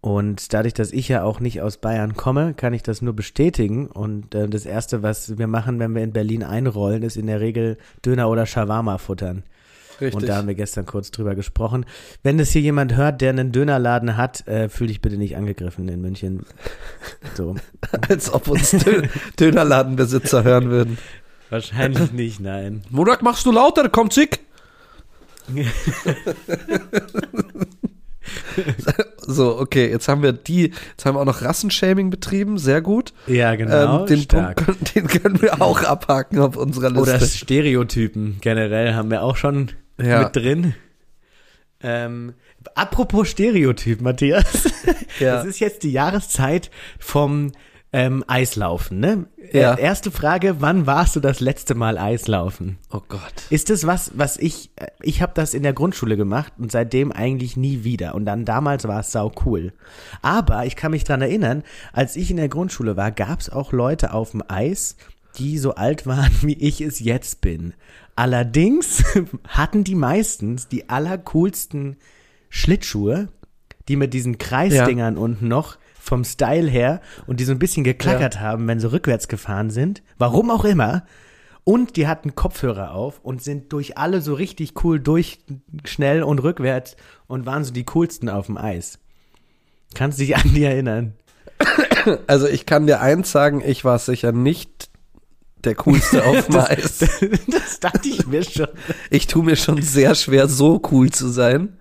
und 0.00 0.52
dadurch, 0.52 0.74
dass 0.74 0.92
ich 0.92 1.08
ja 1.08 1.22
auch 1.22 1.38
nicht 1.38 1.62
aus 1.62 1.78
Bayern 1.78 2.14
komme, 2.14 2.54
kann 2.54 2.74
ich 2.74 2.82
das 2.82 3.02
nur 3.02 3.14
bestätigen. 3.14 3.86
Und 3.86 4.34
äh, 4.34 4.48
das 4.48 4.66
Erste, 4.66 5.04
was 5.04 5.38
wir 5.38 5.46
machen, 5.46 5.78
wenn 5.78 5.94
wir 5.94 6.02
in 6.02 6.12
Berlin 6.12 6.42
einrollen, 6.42 7.04
ist 7.04 7.16
in 7.16 7.28
der 7.28 7.40
Regel 7.40 7.78
Döner 8.04 8.28
oder 8.28 8.46
Shawarma 8.46 8.98
futtern. 8.98 9.44
Richtig. 10.00 10.14
Und 10.14 10.28
da 10.28 10.36
haben 10.36 10.46
wir 10.48 10.54
gestern 10.54 10.86
kurz 10.86 11.10
drüber 11.10 11.34
gesprochen. 11.34 11.84
Wenn 12.22 12.38
das 12.38 12.50
hier 12.50 12.62
jemand 12.62 12.96
hört, 12.96 13.20
der 13.20 13.30
einen 13.30 13.50
Dönerladen 13.52 14.16
hat, 14.16 14.46
äh, 14.46 14.68
fühl 14.68 14.86
dich 14.86 15.00
bitte 15.00 15.16
nicht 15.16 15.36
angegriffen 15.36 15.88
in 15.88 16.00
München. 16.00 16.44
So. 17.34 17.54
Als 18.08 18.32
ob 18.32 18.48
uns 18.48 18.70
Dö 18.70 19.02
Dönerladenbesitzer 19.38 20.42
hören 20.44 20.70
würden. 20.70 20.98
Wahrscheinlich 21.50 22.12
nicht, 22.12 22.40
nein. 22.40 22.82
Murak, 22.90 23.22
machst 23.22 23.46
du 23.46 23.52
lauter? 23.52 23.88
Komm, 23.88 24.10
zick! 24.10 24.40
so, 29.26 29.58
okay, 29.58 29.88
jetzt 29.90 30.08
haben 30.08 30.22
wir 30.22 30.32
die, 30.32 30.72
jetzt 30.90 31.06
haben 31.06 31.16
wir 31.16 31.20
auch 31.20 31.24
noch 31.24 31.42
Rassenshaming 31.42 32.10
betrieben, 32.10 32.58
sehr 32.58 32.80
gut. 32.82 33.12
Ja, 33.26 33.54
genau. 33.54 34.00
ähm, 34.00 34.06
den 34.06 34.18
stark. 34.20 34.64
Punkt, 34.64 34.84
können- 34.94 35.08
den 35.10 35.20
können 35.22 35.42
wir 35.42 35.62
auch 35.62 35.82
abhaken 35.82 36.38
auf 36.38 36.56
unserer 36.56 36.90
Liste. 36.90 37.02
Oder 37.02 37.20
Stereotypen 37.20 38.38
generell 38.40 38.94
haben 38.94 39.10
wir 39.10 39.22
auch 39.22 39.36
schon 39.36 39.70
Ja. 40.00 40.22
mit 40.24 40.36
drin. 40.36 40.74
Ähm, 41.80 42.34
apropos 42.74 43.28
Stereotyp, 43.28 44.00
Matthias. 44.00 44.68
Ja. 45.20 45.40
Es 45.40 45.46
ist 45.46 45.58
jetzt 45.58 45.82
die 45.82 45.90
Jahreszeit 45.90 46.70
vom 47.00 47.50
Ähm, 47.90 48.22
Eislaufen, 48.28 49.00
ne? 49.00 49.26
Ja. 49.52 49.74
Äh, 49.74 49.80
Erste 49.80 50.10
Frage, 50.10 50.60
wann 50.60 50.86
warst 50.86 51.16
du 51.16 51.20
das 51.20 51.40
letzte 51.40 51.74
Mal 51.74 51.96
Eislaufen? 51.98 52.78
Oh 52.92 53.00
Gott. 53.08 53.20
Ist 53.50 53.70
das 53.70 53.86
was, 53.86 54.12
was 54.14 54.36
ich, 54.36 54.70
äh, 54.76 54.86
ich 55.00 55.22
habe 55.22 55.32
das 55.34 55.54
in 55.54 55.62
der 55.62 55.72
Grundschule 55.72 56.16
gemacht 56.18 56.52
und 56.58 56.70
seitdem 56.70 57.10
eigentlich 57.10 57.56
nie 57.56 57.82
wieder. 57.82 58.14
Und 58.14 58.26
dann 58.26 58.44
damals 58.44 58.86
war 58.86 59.00
es 59.00 59.10
sau 59.10 59.32
cool. 59.46 59.72
Aber 60.22 60.66
ich 60.66 60.76
kann 60.76 60.90
mich 60.92 61.02
dran 61.04 61.22
erinnern, 61.22 61.64
als 61.92 62.14
ich 62.14 62.30
in 62.30 62.36
der 62.36 62.50
Grundschule 62.50 62.96
war, 62.96 63.10
gab 63.10 63.40
es 63.40 63.48
auch 63.50 63.72
Leute 63.72 64.12
auf 64.12 64.32
dem 64.32 64.42
Eis, 64.46 64.94
die 65.36 65.58
so 65.58 65.74
alt 65.74 66.06
waren, 66.06 66.32
wie 66.42 66.54
ich 66.54 66.80
es 66.80 67.00
jetzt 67.00 67.40
bin. 67.40 67.74
Allerdings 68.16 69.04
hatten 69.48 69.84
die 69.84 69.94
meistens 69.94 70.68
die 70.68 70.88
allercoolsten 70.88 71.96
Schlittschuhe, 72.48 73.28
die 73.88 73.96
mit 73.96 74.14
diesen 74.14 74.38
Kreisdingern 74.38 75.16
unten 75.16 75.48
noch 75.48 75.78
vom 75.98 76.24
Style 76.24 76.68
her 76.68 77.00
und 77.26 77.40
die 77.40 77.44
so 77.44 77.52
ein 77.52 77.58
bisschen 77.58 77.84
geklackert 77.84 78.40
haben, 78.40 78.66
wenn 78.66 78.80
sie 78.80 78.90
rückwärts 78.90 79.28
gefahren 79.28 79.70
sind. 79.70 80.02
Warum 80.16 80.50
auch 80.50 80.64
immer. 80.64 81.04
Und 81.64 81.96
die 81.96 82.06
hatten 82.06 82.34
Kopfhörer 82.34 82.92
auf 82.92 83.20
und 83.22 83.42
sind 83.42 83.74
durch 83.74 83.98
alle 83.98 84.22
so 84.22 84.32
richtig 84.32 84.82
cool 84.82 84.98
durch, 84.98 85.40
schnell 85.84 86.22
und 86.22 86.38
rückwärts 86.38 86.96
und 87.26 87.44
waren 87.44 87.62
so 87.62 87.72
die 87.72 87.84
coolsten 87.84 88.30
auf 88.30 88.46
dem 88.46 88.56
Eis. 88.56 88.98
Kannst 89.94 90.18
du 90.18 90.24
dich 90.24 90.36
an 90.36 90.54
die 90.54 90.64
erinnern? 90.64 91.14
Also 92.26 92.46
ich 92.46 92.64
kann 92.64 92.86
dir 92.86 93.02
eins 93.02 93.30
sagen, 93.32 93.62
ich 93.64 93.84
war 93.84 93.98
sicher 93.98 94.32
nicht 94.32 94.87
der 95.64 95.74
coolste 95.74 96.24
auf 96.26 96.46
dem 96.46 96.56
Eis. 96.56 96.98
das 97.48 97.80
dachte 97.80 98.08
ich 98.08 98.26
mir 98.26 98.42
schon. 98.44 98.68
Ich 99.10 99.26
tue 99.26 99.44
mir 99.44 99.56
schon 99.56 99.82
sehr 99.82 100.14
schwer, 100.14 100.48
so 100.48 100.80
cool 100.90 101.10
zu 101.10 101.28
sein. 101.28 101.78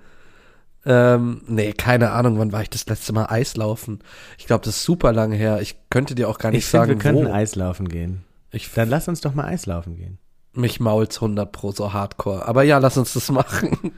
Ähm, 0.86 1.41
nee, 1.48 1.74
keine 1.74 2.12
Ahnung, 2.12 2.39
wann 2.39 2.53
war 2.53 2.62
ich 2.62 2.69
das 2.69 2.86
letzte 2.88 3.12
Mal 3.12 3.25
Eislaufen? 3.25 4.00
Ich 4.38 4.46
glaube, 4.46 4.63
das 4.63 4.77
ist 4.77 4.84
super 4.84 5.12
lange 5.12 5.36
her. 5.36 5.60
Ich 5.62 5.75
könnte 5.89 6.15
dir 6.15 6.29
auch 6.29 6.38
gar 6.39 6.51
nicht 6.51 6.60
Ich 6.60 6.67
sagen, 6.67 6.89
wir 6.91 6.98
könnten 6.98 7.27
wo. 7.27 7.31
Eislaufen 7.31 7.89
gehen. 7.89 8.24
Ich, 8.51 8.72
Dann 8.74 8.89
lass 8.89 9.07
uns 9.10 9.19
doch 9.19 9.34
mal 9.34 9.46
Eislaufen 9.46 9.98
gehen. 9.98 10.17
mich 10.53 10.79
mault's 10.79 11.17
100 11.17 11.51
pro 11.51 11.72
so 11.74 11.91
hardcore. 11.91 12.48
Aber 12.48 12.63
ja, 12.63 12.77
lass 12.77 12.98
uns 12.98 13.13
das 13.13 13.29
machen. 13.29 13.91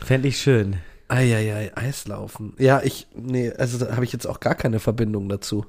Fände 0.00 0.26
ich 0.26 0.38
schön. 0.38 0.76
Eieiei, 1.06 1.70
Eislaufen. 1.76 2.54
Ja, 2.58 2.80
ich, 2.82 3.06
nee, 3.14 3.52
also 3.52 3.78
da 3.78 3.94
habe 3.94 4.04
ich 4.04 4.12
jetzt 4.12 4.26
auch 4.26 4.40
gar 4.40 4.54
keine 4.56 4.80
Verbindung 4.80 5.28
dazu. 5.28 5.66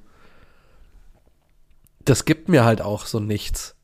Das 2.06 2.26
gibt 2.26 2.50
mir 2.50 2.66
halt 2.66 2.82
auch 2.82 3.06
so 3.06 3.20
nichts. 3.20 3.76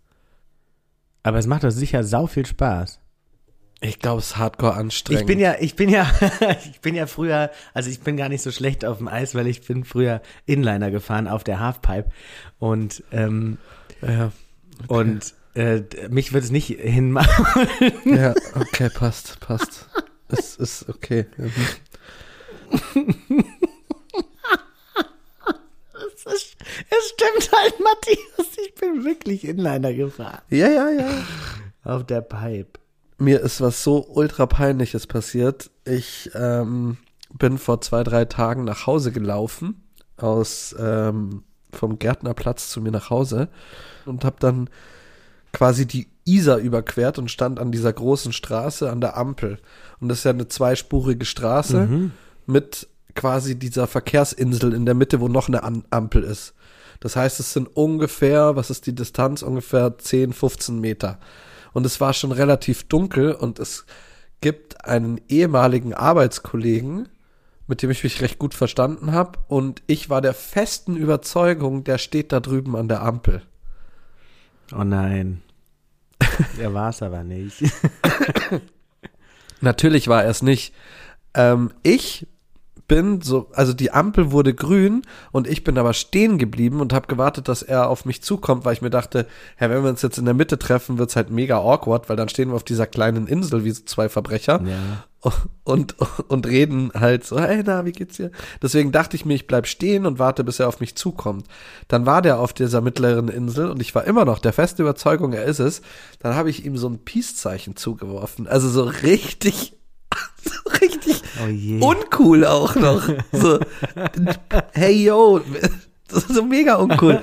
Aber 1.23 1.37
es 1.37 1.47
macht 1.47 1.63
doch 1.63 1.71
sicher 1.71 2.03
sau 2.03 2.27
viel 2.27 2.45
Spaß. 2.45 2.99
Ich 3.81 3.99
glaube, 3.99 4.19
es 4.19 4.31
ist 4.31 4.37
hardcore 4.37 4.73
anstrengend. 4.73 5.21
Ich 5.21 5.27
bin 5.27 5.39
ja, 5.39 5.55
ich 5.59 5.75
bin 5.75 5.89
ja, 5.89 6.09
ich 6.71 6.81
bin 6.81 6.95
ja 6.95 7.07
früher, 7.07 7.49
also 7.73 7.89
ich 7.89 8.01
bin 8.01 8.17
gar 8.17 8.27
nicht 8.27 8.41
so 8.41 8.51
schlecht 8.51 8.83
auf 8.83 8.97
dem 8.97 9.07
Eis, 9.07 9.35
weil 9.35 9.47
ich 9.47 9.61
bin 9.61 9.85
früher 9.85 10.21
Inliner 10.45 10.91
gefahren 10.91 11.29
auf 11.29 11.45
der 11.45 11.61
Halfpipe 11.61 12.09
und 12.57 13.03
ähm, 13.11 13.57
Ja, 14.01 14.31
und 14.87 15.33
äh, 15.55 15.83
mich 16.09 16.33
wird 16.33 16.43
es 16.43 16.51
nicht 16.51 16.67
hinmachen. 16.67 17.67
ja 18.05 18.33
okay, 18.55 18.89
passt, 18.89 19.39
passt. 19.39 19.87
es 20.27 20.57
ist 20.57 20.89
okay. 20.89 21.25
Mhm. 21.37 21.51
Es 26.25 26.55
stimmt 27.09 27.51
halt, 27.55 27.73
Matthias, 27.79 28.57
ich 28.65 28.75
bin 28.75 29.03
wirklich 29.05 29.43
Inliner 29.45 29.93
gefahren 29.93 30.41
Ja, 30.49 30.67
ja, 30.69 30.89
ja. 30.89 31.07
auf 31.83 32.05
der 32.05 32.21
Pipe. 32.21 32.79
Mir 33.17 33.41
ist 33.41 33.59
was 33.61 33.83
so 33.83 34.05
ultra 34.07 34.45
peinliches 34.45 35.05
passiert. 35.07 35.69
Ich 35.85 36.29
ähm, 36.35 36.97
bin 37.33 37.57
vor 37.57 37.81
zwei, 37.81 38.03
drei 38.03 38.25
Tagen 38.25 38.63
nach 38.63 38.87
Hause 38.87 39.11
gelaufen 39.11 39.83
aus 40.17 40.73
ähm, 40.79 41.43
vom 41.71 41.99
Gärtnerplatz 41.99 42.69
zu 42.69 42.81
mir 42.81 42.91
nach 42.91 43.09
Hause 43.09 43.49
und 44.05 44.23
habe 44.25 44.37
dann 44.39 44.69
quasi 45.53 45.85
die 45.85 46.07
Isar 46.25 46.57
überquert 46.59 47.17
und 47.19 47.29
stand 47.29 47.59
an 47.59 47.71
dieser 47.71 47.91
großen 47.91 48.31
Straße 48.33 48.89
an 48.89 49.01
der 49.01 49.17
Ampel. 49.17 49.59
Und 49.99 50.09
das 50.09 50.19
ist 50.19 50.23
ja 50.23 50.31
eine 50.31 50.47
zweispurige 50.47 51.25
Straße 51.25 51.87
Mhm. 51.87 52.11
mit 52.45 52.87
quasi 53.19 53.59
dieser 53.59 53.85
Verkehrsinsel 53.85 54.73
in 54.73 54.85
der 54.85 54.95
Mitte, 54.95 55.19
wo 55.19 55.27
noch 55.27 55.49
eine 55.49 55.63
An 55.63 55.83
Ampel 55.89 56.23
ist. 56.23 56.53
Das 57.01 57.17
heißt, 57.17 57.41
es 57.41 57.51
sind 57.51 57.67
ungefähr, 57.75 58.55
was 58.55 58.69
ist 58.69 58.85
die 58.85 58.95
Distanz? 58.95 59.41
Ungefähr 59.41 59.97
10, 59.97 60.31
15 60.31 60.79
Meter. 60.79 61.19
Und 61.73 61.85
es 61.85 61.99
war 61.99 62.13
schon 62.13 62.31
relativ 62.31 62.87
dunkel 62.87 63.33
und 63.33 63.59
es 63.59 63.85
gibt 64.39 64.85
einen 64.85 65.19
ehemaligen 65.27 65.93
Arbeitskollegen, 65.93 67.09
mit 67.67 67.81
dem 67.81 67.91
ich 67.91 68.05
mich 68.05 68.21
recht 68.21 68.39
gut 68.39 68.53
verstanden 68.53 69.11
habe. 69.11 69.37
Und 69.49 69.83
ich 69.85 70.09
war 70.09 70.21
der 70.21 70.33
festen 70.33 70.95
Überzeugung, 70.95 71.83
der 71.83 71.97
steht 71.97 72.31
da 72.31 72.39
drüben 72.39 72.77
an 72.77 72.87
der 72.87 73.01
Ampel. 73.01 73.41
Oh 74.73 74.85
nein. 74.85 75.41
Er 76.57 76.73
war 76.73 76.89
es 76.89 77.01
aber 77.01 77.23
nicht. 77.23 77.63
Natürlich 79.61 80.07
war 80.07 80.23
er 80.23 80.29
es 80.29 80.41
nicht. 80.41 80.73
Ähm, 81.33 81.71
ich 81.83 82.27
bin 82.89 83.21
so, 83.21 83.47
also 83.53 83.71
die 83.71 83.91
Ampel 83.91 84.31
wurde 84.33 84.53
grün 84.53 85.03
und 85.31 85.47
ich 85.47 85.63
bin 85.63 85.77
aber 85.77 85.93
stehen 85.93 86.37
geblieben 86.37 86.81
und 86.81 86.91
habe 86.91 87.07
gewartet, 87.07 87.47
dass 87.47 87.61
er 87.61 87.87
auf 87.89 88.03
mich 88.03 88.21
zukommt, 88.21 88.65
weil 88.65 88.73
ich 88.73 88.81
mir 88.81 88.89
dachte, 88.89 89.25
ja, 89.61 89.69
wenn 89.69 89.81
wir 89.83 89.89
uns 89.89 90.01
jetzt 90.01 90.17
in 90.17 90.25
der 90.25 90.33
Mitte 90.33 90.59
treffen, 90.59 90.97
wird's 90.97 91.15
halt 91.15 91.29
mega 91.29 91.59
awkward, 91.59 92.09
weil 92.09 92.17
dann 92.17 92.27
stehen 92.27 92.49
wir 92.49 92.55
auf 92.55 92.65
dieser 92.65 92.87
kleinen 92.87 93.27
Insel 93.27 93.63
wie 93.63 93.71
so 93.71 93.83
zwei 93.85 94.09
Verbrecher 94.09 94.61
Ja. 94.65 95.33
und, 95.63 95.95
und 96.27 96.47
reden 96.47 96.91
halt 96.93 97.23
so, 97.25 97.39
hey, 97.39 97.61
na, 97.65 97.85
wie 97.85 97.91
geht's 97.91 98.17
dir? 98.17 98.31
Deswegen 98.61 98.91
dachte 98.91 99.15
ich 99.15 99.25
mir, 99.25 99.35
ich 99.35 99.47
bleib 99.47 99.67
stehen 99.67 100.05
und 100.05 100.17
warte, 100.19 100.43
bis 100.43 100.59
er 100.59 100.67
auf 100.67 100.79
mich 100.79 100.95
zukommt. 100.95 101.45
Dann 101.87 102.05
war 102.05 102.21
der 102.21 102.39
auf 102.39 102.53
dieser 102.53 102.81
mittleren 102.81 103.27
Insel 103.29 103.69
und 103.69 103.81
ich 103.81 103.93
war 103.95 104.03
immer 104.05 104.25
noch 104.25 104.39
der 104.39 104.51
festen 104.53 104.81
Überzeugung, 104.81 105.31
er 105.33 105.45
ist 105.45 105.59
es. 105.59 105.81
Dann 106.19 106.35
habe 106.35 106.49
ich 106.49 106.65
ihm 106.65 106.75
so 106.75 106.89
ein 106.89 106.99
Peace-Zeichen 107.05 107.75
zugeworfen. 107.75 108.47
Also 108.47 108.67
so 108.69 108.83
richtig, 108.83 109.77
so 110.43 110.69
richtig 110.81 111.21
Oh 111.39 111.87
uncool 111.87 112.45
auch 112.45 112.75
noch. 112.75 113.09
So, 113.31 113.59
hey 114.73 115.03
yo, 115.03 115.41
das 116.07 116.23
ist 116.23 116.35
so 116.35 116.43
mega 116.43 116.75
uncool. 116.75 117.21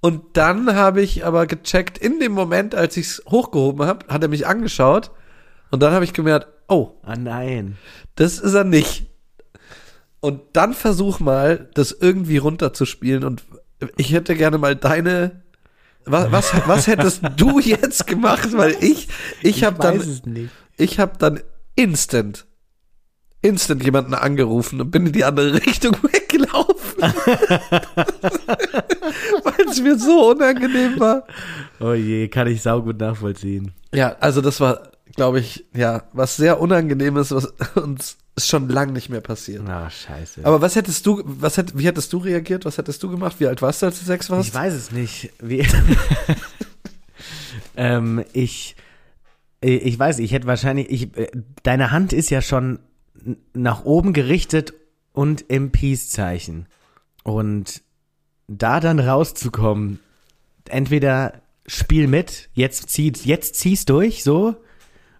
Und 0.00 0.36
dann 0.36 0.74
habe 0.74 1.00
ich 1.02 1.24
aber 1.24 1.46
gecheckt, 1.46 1.96
in 1.98 2.20
dem 2.20 2.32
Moment, 2.32 2.74
als 2.74 2.96
ich 2.96 3.06
es 3.06 3.22
hochgehoben 3.28 3.86
habe, 3.86 4.06
hat 4.08 4.22
er 4.22 4.28
mich 4.28 4.46
angeschaut 4.46 5.10
und 5.70 5.82
dann 5.82 5.92
habe 5.92 6.04
ich 6.04 6.12
gemerkt, 6.12 6.48
oh, 6.68 6.90
Ah 7.04 7.16
nein. 7.16 7.78
das 8.16 8.38
ist 8.38 8.54
er 8.54 8.64
nicht. 8.64 9.06
Und 10.20 10.42
dann 10.52 10.74
versuch 10.74 11.20
mal, 11.20 11.70
das 11.74 11.92
irgendwie 11.92 12.38
runterzuspielen 12.38 13.24
und 13.24 13.44
ich 13.96 14.12
hätte 14.12 14.34
gerne 14.34 14.58
mal 14.58 14.76
deine 14.76 15.42
was, 16.06 16.30
was, 16.32 16.52
was 16.66 16.86
hättest 16.86 17.22
du 17.36 17.60
jetzt 17.60 18.06
gemacht? 18.06 18.50
Weil 18.52 18.76
ich, 18.80 19.08
ich 19.42 19.64
habe 19.64 19.78
dann, 19.80 19.98
weiß 19.98 20.06
es 20.06 20.26
nicht. 20.26 20.50
ich 20.76 20.98
habe 20.98 21.12
dann 21.18 21.40
instant, 21.74 22.46
instant 23.42 23.84
jemanden 23.84 24.14
angerufen 24.14 24.80
und 24.80 24.90
bin 24.90 25.06
in 25.06 25.12
die 25.12 25.24
andere 25.24 25.54
Richtung 25.66 25.96
weggelaufen. 26.02 27.02
Weil 29.44 29.68
es 29.68 29.80
mir 29.80 29.98
so 29.98 30.30
unangenehm 30.30 30.98
war. 30.98 31.24
Oh 31.80 31.92
je, 31.92 32.28
kann 32.28 32.46
ich 32.46 32.62
saugut 32.62 32.98
nachvollziehen. 32.98 33.72
Ja, 33.92 34.16
also 34.20 34.40
das 34.40 34.60
war, 34.60 34.90
glaube 35.14 35.40
ich, 35.40 35.66
ja, 35.74 36.04
was 36.12 36.36
sehr 36.36 36.60
unangenehmes, 36.60 37.30
was 37.32 37.52
uns 37.74 38.16
ist 38.36 38.48
schon 38.48 38.68
lang 38.68 38.92
nicht 38.92 39.10
mehr 39.10 39.20
passiert. 39.20 39.68
Ah, 39.68 39.88
scheiße. 39.88 40.40
Aber 40.44 40.60
was 40.60 40.74
hättest 40.74 41.06
du, 41.06 41.22
was 41.24 41.56
hätt, 41.56 41.78
wie 41.78 41.86
hättest 41.86 42.12
du 42.12 42.18
reagiert? 42.18 42.64
Was 42.64 42.78
hättest 42.78 43.02
du 43.02 43.10
gemacht? 43.10 43.36
Wie 43.38 43.46
alt 43.46 43.62
warst 43.62 43.82
du, 43.82 43.86
als 43.86 44.00
du 44.00 44.04
sechs 44.04 44.28
warst? 44.30 44.48
Ich 44.48 44.54
weiß 44.54 44.74
es 44.74 44.90
nicht. 44.90 45.30
Wie 45.40 45.64
ähm, 47.76 48.24
ich, 48.32 48.74
ich 49.68 49.98
weiß, 49.98 50.18
ich 50.18 50.32
hätte 50.32 50.46
wahrscheinlich, 50.46 50.90
ich, 50.90 51.16
äh, 51.16 51.30
deine 51.62 51.90
Hand 51.90 52.12
ist 52.12 52.30
ja 52.30 52.42
schon 52.42 52.78
nach 53.52 53.84
oben 53.84 54.12
gerichtet 54.12 54.74
und 55.12 55.42
im 55.48 55.70
Peace-Zeichen. 55.70 56.66
Und 57.22 57.82
da 58.46 58.80
dann 58.80 59.00
rauszukommen, 59.00 60.00
entweder 60.68 61.40
spiel 61.66 62.08
mit, 62.08 62.50
jetzt 62.52 62.90
ziehst, 62.90 63.24
jetzt 63.24 63.54
ziehst 63.54 63.88
durch, 63.88 64.22
so, 64.22 64.56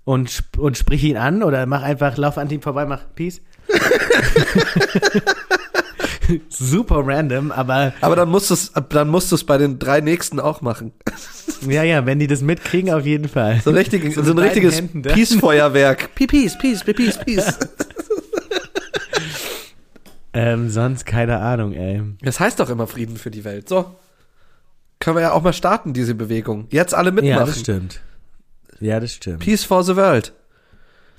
und, 0.05 0.45
und 0.59 0.77
sprich 0.77 1.03
ihn 1.05 1.17
an, 1.17 1.43
oder 1.43 1.65
mach 1.65 1.83
einfach, 1.83 2.17
lauf 2.19 2.37
an 2.37 2.51
ihm 2.51 2.61
vorbei, 2.61 2.85
mach 2.85 3.15
Peace. 3.15 3.41
Super 6.49 7.03
random, 7.05 7.51
aber 7.53 7.93
Aber 8.01 8.17
dann 8.17 8.29
musst 8.31 8.51
du 8.51 8.55
es, 8.55 8.73
dann 8.91 9.09
musst 9.09 9.31
du 9.31 9.37
es 9.37 9.45
bei 9.45 9.59
den 9.59 9.79
drei 9.79 10.01
nächsten 10.01 10.41
auch 10.41 10.61
machen. 10.61 10.93
Ja, 11.71 11.83
ja, 11.83 12.07
wenn 12.07 12.19
die 12.19 12.27
das 12.27 12.41
mitkriegen, 12.41 12.93
auf 12.93 13.05
jeden 13.05 13.29
Fall. 13.29 13.61
So, 13.65 13.71
ein 13.71 13.77
richtig, 13.77 14.15
so, 14.15 14.23
mit 14.23 14.31
ein 14.31 14.39
richtiges. 14.39 14.83
Peace-Feuerwerk. 15.03 16.15
Peace, 16.15 16.57
Peace, 16.59 16.85
Peace, 16.85 17.19
Peace. 17.19 17.59
Ähm, 20.35 20.69
sonst 20.69 21.07
keine 21.07 21.39
Ahnung, 21.39 21.73
ey. 21.73 22.03
Das 22.21 22.41
heißt 22.41 22.59
doch 22.59 22.69
immer 22.69 22.89
Frieden 22.89 23.17
für 23.17 23.31
die 23.31 23.45
Welt. 23.45 23.69
So. 23.69 23.95
Können 24.99 25.17
wir 25.17 25.23
ja 25.23 25.33
auch 25.33 25.43
mal 25.43 25.53
starten, 25.53 25.93
diese 25.93 26.15
Bewegung. 26.15 26.67
Jetzt 26.71 26.93
alle 26.93 27.13
mitmachen. 27.13 27.39
Ja, 27.39 27.47
das 27.47 27.61
stimmt. 27.61 28.01
Ja, 28.81 28.99
das 28.99 29.13
stimmt. 29.13 29.41
Peace 29.41 29.65
for 29.65 29.85
the 29.85 29.95
world. 29.95 30.33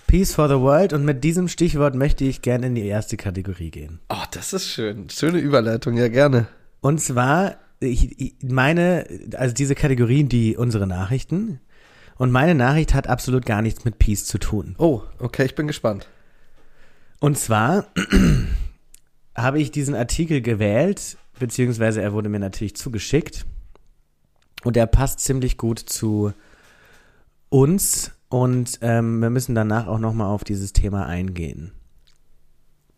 Peace 0.07 0.35
for 0.35 0.49
the 0.49 0.55
world 0.55 0.91
und 0.91 1.05
mit 1.05 1.23
diesem 1.23 1.47
Stichwort 1.47 1.95
möchte 1.95 2.25
ich 2.25 2.41
gerne 2.41 2.67
in 2.67 2.75
die 2.75 2.85
erste 2.85 3.15
Kategorie 3.15 3.71
gehen. 3.71 3.99
Oh, 4.09 4.23
das 4.31 4.53
ist 4.53 4.67
schön. 4.67 5.09
Schöne 5.09 5.39
Überleitung, 5.39 5.97
ja 5.97 6.09
gerne. 6.09 6.47
Und 6.81 6.99
zwar, 6.99 7.55
ich, 7.87 8.19
ich 8.19 8.35
meine, 8.41 9.07
also 9.37 9.53
diese 9.53 9.75
Kategorien, 9.75 10.29
die 10.29 10.57
unsere 10.57 10.87
Nachrichten. 10.87 11.59
Und 12.17 12.31
meine 12.31 12.55
Nachricht 12.55 12.93
hat 12.93 13.07
absolut 13.07 13.45
gar 13.45 13.61
nichts 13.61 13.85
mit 13.85 13.99
Peace 13.99 14.25
zu 14.25 14.37
tun. 14.37 14.75
Oh, 14.77 15.01
okay, 15.19 15.45
ich 15.45 15.55
bin 15.55 15.67
gespannt. 15.67 16.07
Und 17.19 17.37
zwar 17.37 17.87
habe 19.35 19.59
ich 19.59 19.71
diesen 19.71 19.95
Artikel 19.95 20.41
gewählt, 20.41 21.17
beziehungsweise 21.39 22.01
er 22.01 22.13
wurde 22.13 22.29
mir 22.29 22.39
natürlich 22.39 22.75
zugeschickt. 22.75 23.45
Und 24.63 24.77
er 24.77 24.87
passt 24.87 25.19
ziemlich 25.19 25.57
gut 25.57 25.79
zu 25.79 26.33
uns. 27.49 28.11
Und 28.29 28.79
ähm, 28.81 29.19
wir 29.19 29.29
müssen 29.29 29.55
danach 29.55 29.87
auch 29.87 29.99
nochmal 29.99 30.27
auf 30.27 30.43
dieses 30.43 30.73
Thema 30.73 31.05
eingehen. 31.05 31.71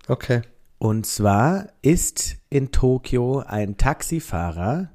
Okay. 0.08 0.42
Und 0.80 1.06
zwar 1.06 1.68
ist 1.82 2.38
in 2.50 2.72
Tokio 2.72 3.40
ein 3.40 3.78
Taxifahrer 3.78 4.90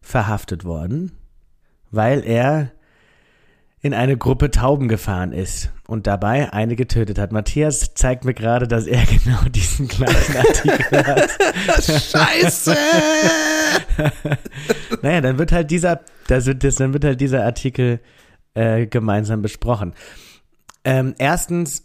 verhaftet 0.00 0.64
worden, 0.64 1.12
weil 1.90 2.22
er 2.24 2.72
in 3.80 3.94
eine 3.94 4.16
Gruppe 4.16 4.50
Tauben 4.50 4.88
gefahren 4.88 5.32
ist 5.32 5.72
und 5.86 6.06
dabei 6.06 6.52
eine 6.52 6.76
getötet 6.76 7.18
hat. 7.18 7.32
Matthias 7.32 7.94
zeigt 7.94 8.24
mir 8.24 8.34
gerade, 8.34 8.66
dass 8.66 8.86
er 8.86 9.04
genau 9.24 9.42
diesen 9.48 9.88
gleichen 9.88 10.36
Artikel 10.36 11.06
hat. 11.06 11.30
Scheiße! 11.82 12.76
naja, 15.02 15.20
dann 15.20 15.38
wird 15.38 15.52
halt 15.52 15.70
dieser, 15.70 16.00
das 16.26 16.46
wird, 16.46 16.64
das, 16.64 16.76
dann 16.76 16.92
wird 16.92 17.04
halt 17.04 17.20
dieser 17.20 17.44
Artikel 17.44 18.00
äh, 18.54 18.86
gemeinsam 18.86 19.42
besprochen. 19.42 19.94
Ähm, 20.84 21.14
erstens, 21.18 21.84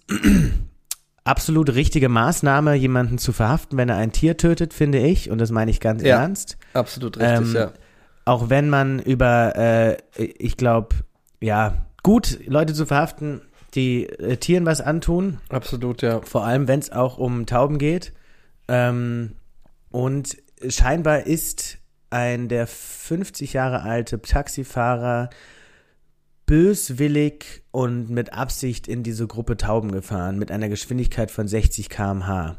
absolut 1.23 1.73
richtige 1.75 2.09
Maßnahme, 2.09 2.73
jemanden 2.75 3.17
zu 3.17 3.31
verhaften, 3.33 3.77
wenn 3.77 3.89
er 3.89 3.97
ein 3.97 4.11
Tier 4.11 4.37
tötet, 4.37 4.73
finde 4.73 4.99
ich, 4.99 5.29
und 5.29 5.37
das 5.39 5.51
meine 5.51 5.69
ich 5.71 5.79
ganz 5.79 6.01
Ja. 6.03 6.21
ernst. 6.21 6.57
Absolut 6.73 7.17
richtig, 7.17 7.49
Ähm, 7.49 7.55
ja. 7.55 7.71
Auch 8.25 8.49
wenn 8.49 8.69
man 8.69 8.99
über, 8.99 9.55
äh, 9.55 9.97
ich 10.17 10.57
glaube, 10.57 10.95
ja, 11.39 11.73
gut, 12.03 12.39
Leute 12.45 12.73
zu 12.73 12.85
verhaften, 12.85 13.41
die 13.73 14.07
äh, 14.07 14.37
Tieren 14.37 14.65
was 14.65 14.81
antun, 14.81 15.39
Absolut, 15.49 16.01
ja. 16.01 16.21
vor 16.21 16.45
allem 16.45 16.67
wenn 16.67 16.79
es 16.79 16.91
auch 16.91 17.17
um 17.17 17.45
Tauben 17.45 17.77
geht. 17.77 18.13
Ähm, 18.67 19.33
und 19.89 20.37
scheinbar 20.67 21.25
ist 21.25 21.77
ein 22.09 22.47
der 22.49 22.67
50 22.67 23.53
Jahre 23.53 23.81
alte 23.83 24.21
Taxifahrer 24.21 25.29
böswillig 26.51 27.63
und 27.71 28.09
mit 28.09 28.33
Absicht 28.33 28.89
in 28.89 29.03
diese 29.03 29.25
Gruppe 29.25 29.55
Tauben 29.55 29.89
gefahren, 29.89 30.37
mit 30.37 30.51
einer 30.51 30.67
Geschwindigkeit 30.67 31.31
von 31.31 31.47
60 31.47 31.87
km/h. 31.87 32.57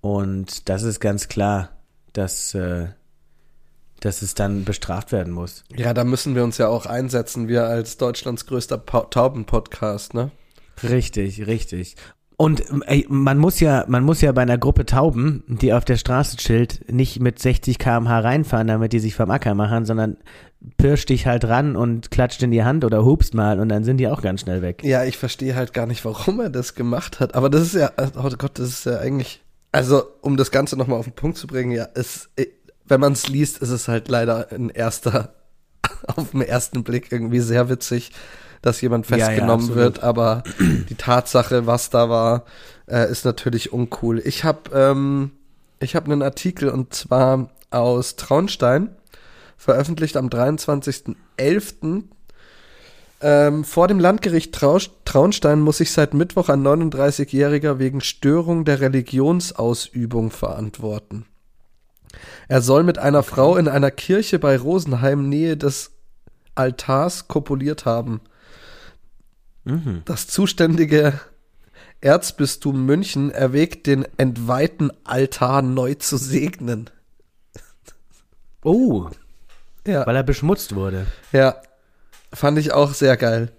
Und 0.00 0.68
das 0.68 0.82
ist 0.82 0.98
ganz 0.98 1.28
klar, 1.28 1.68
dass, 2.12 2.52
äh, 2.54 2.88
dass 4.00 4.22
es 4.22 4.34
dann 4.34 4.64
bestraft 4.64 5.12
werden 5.12 5.32
muss. 5.32 5.62
Ja, 5.72 5.94
da 5.94 6.02
müssen 6.02 6.34
wir 6.34 6.42
uns 6.42 6.58
ja 6.58 6.66
auch 6.66 6.86
einsetzen, 6.86 7.46
wir 7.46 7.66
als 7.66 7.96
Deutschlands 7.96 8.44
größter 8.44 8.84
Tauben-Podcast, 8.84 10.12
ne? 10.12 10.32
Richtig, 10.82 11.46
richtig. 11.46 11.94
Und 12.40 12.64
ey, 12.86 13.04
man 13.10 13.36
muss 13.36 13.60
ja, 13.60 13.84
man 13.86 14.02
muss 14.02 14.22
ja 14.22 14.32
bei 14.32 14.40
einer 14.40 14.56
Gruppe 14.56 14.86
Tauben, 14.86 15.44
die 15.46 15.74
auf 15.74 15.84
der 15.84 15.98
Straße 15.98 16.38
chillt, 16.38 16.90
nicht 16.90 17.20
mit 17.20 17.38
60 17.38 17.78
km/h 17.78 18.20
reinfahren, 18.20 18.66
damit 18.66 18.94
die 18.94 18.98
sich 18.98 19.14
vom 19.14 19.30
Acker 19.30 19.54
machen, 19.54 19.84
sondern 19.84 20.16
pirsch 20.78 21.04
dich 21.04 21.26
halt 21.26 21.44
ran 21.44 21.76
und 21.76 22.10
klatscht 22.10 22.42
in 22.42 22.50
die 22.50 22.64
Hand 22.64 22.86
oder 22.86 23.04
hupst 23.04 23.34
mal 23.34 23.60
und 23.60 23.68
dann 23.68 23.84
sind 23.84 23.98
die 23.98 24.08
auch 24.08 24.22
ganz 24.22 24.40
schnell 24.40 24.62
weg. 24.62 24.82
Ja, 24.82 25.04
ich 25.04 25.18
verstehe 25.18 25.54
halt 25.54 25.74
gar 25.74 25.84
nicht, 25.84 26.02
warum 26.06 26.40
er 26.40 26.48
das 26.48 26.74
gemacht 26.74 27.20
hat. 27.20 27.34
Aber 27.34 27.50
das 27.50 27.60
ist 27.60 27.74
ja, 27.74 27.92
oh 28.16 28.30
Gott, 28.38 28.58
das 28.58 28.68
ist 28.70 28.86
ja 28.86 29.00
eigentlich, 29.00 29.42
also 29.70 30.04
um 30.22 30.38
das 30.38 30.50
Ganze 30.50 30.78
nochmal 30.78 30.98
auf 30.98 31.04
den 31.04 31.14
Punkt 31.14 31.36
zu 31.36 31.46
bringen, 31.46 31.72
ja, 31.72 31.88
es, 31.92 32.30
wenn 32.86 33.00
man 33.00 33.12
es 33.12 33.28
liest, 33.28 33.58
ist 33.58 33.68
es 33.68 33.86
halt 33.86 34.08
leider 34.08 34.50
ein 34.50 34.70
erster, 34.70 35.34
auf 36.16 36.30
den 36.30 36.42
ersten 36.42 36.84
Blick 36.84 37.10
irgendwie 37.12 37.40
sehr 37.40 37.68
witzig, 37.68 38.12
dass 38.62 38.80
jemand 38.80 39.08
Ja, 39.08 39.16
ja, 39.16 39.26
festgenommen 39.26 39.66
absolut. 39.66 39.76
wird. 39.76 40.02
Aber 40.02 40.42
die 40.58 40.94
Tatsache, 40.94 41.66
was 41.66 41.90
da 41.90 42.08
war, 42.08 42.44
äh, 42.86 43.10
ist 43.10 43.24
natürlich 43.24 43.72
uncool. 43.72 44.20
Ich 44.24 44.44
habe 44.44 44.70
ähm, 44.74 45.32
ich 45.80 45.96
habe 45.96 46.12
einen 46.12 46.22
Artikel 46.22 46.68
und 46.68 46.94
zwar 46.94 47.48
aus 47.70 48.16
Traunstein, 48.16 48.90
veröffentlicht 49.56 50.16
am 50.16 50.28
23.11. 50.28 52.04
Ähm, 53.22 53.64
vor 53.64 53.88
dem 53.88 53.98
Landgericht 53.98 54.52
Traunstein 54.52 55.60
muss 55.60 55.78
sich 55.78 55.92
seit 55.92 56.14
Mittwoch 56.14 56.48
ein 56.48 56.62
39-Jähriger 56.66 57.78
wegen 57.78 58.00
Störung 58.00 58.64
der 58.64 58.80
Religionsausübung 58.80 60.30
verantworten. 60.30 61.26
Er 62.48 62.60
soll 62.62 62.82
mit 62.82 62.98
einer 62.98 63.22
Frau 63.22 63.56
in 63.56 63.68
einer 63.68 63.90
Kirche 63.90 64.38
bei 64.38 64.56
Rosenheim 64.58 65.28
Nähe 65.28 65.56
des 65.56 65.92
Altars 66.54 67.28
kopuliert 67.28 67.84
haben. 67.84 68.20
Mhm. 69.64 70.02
Das 70.04 70.26
zuständige 70.26 71.20
Erzbistum 72.00 72.84
München 72.86 73.30
erwägt, 73.30 73.86
den 73.86 74.06
entweihten 74.16 74.90
Altar 75.04 75.62
neu 75.62 75.94
zu 75.94 76.16
segnen. 76.16 76.90
Oh, 78.62 79.08
Ja, 79.86 80.06
weil 80.06 80.16
er 80.16 80.22
beschmutzt 80.22 80.74
wurde. 80.74 81.06
ja, 81.32 81.56
fand 82.32 82.58
ich 82.58 82.72
auch 82.72 82.92
sehr 82.94 83.16
geil. 83.16 83.52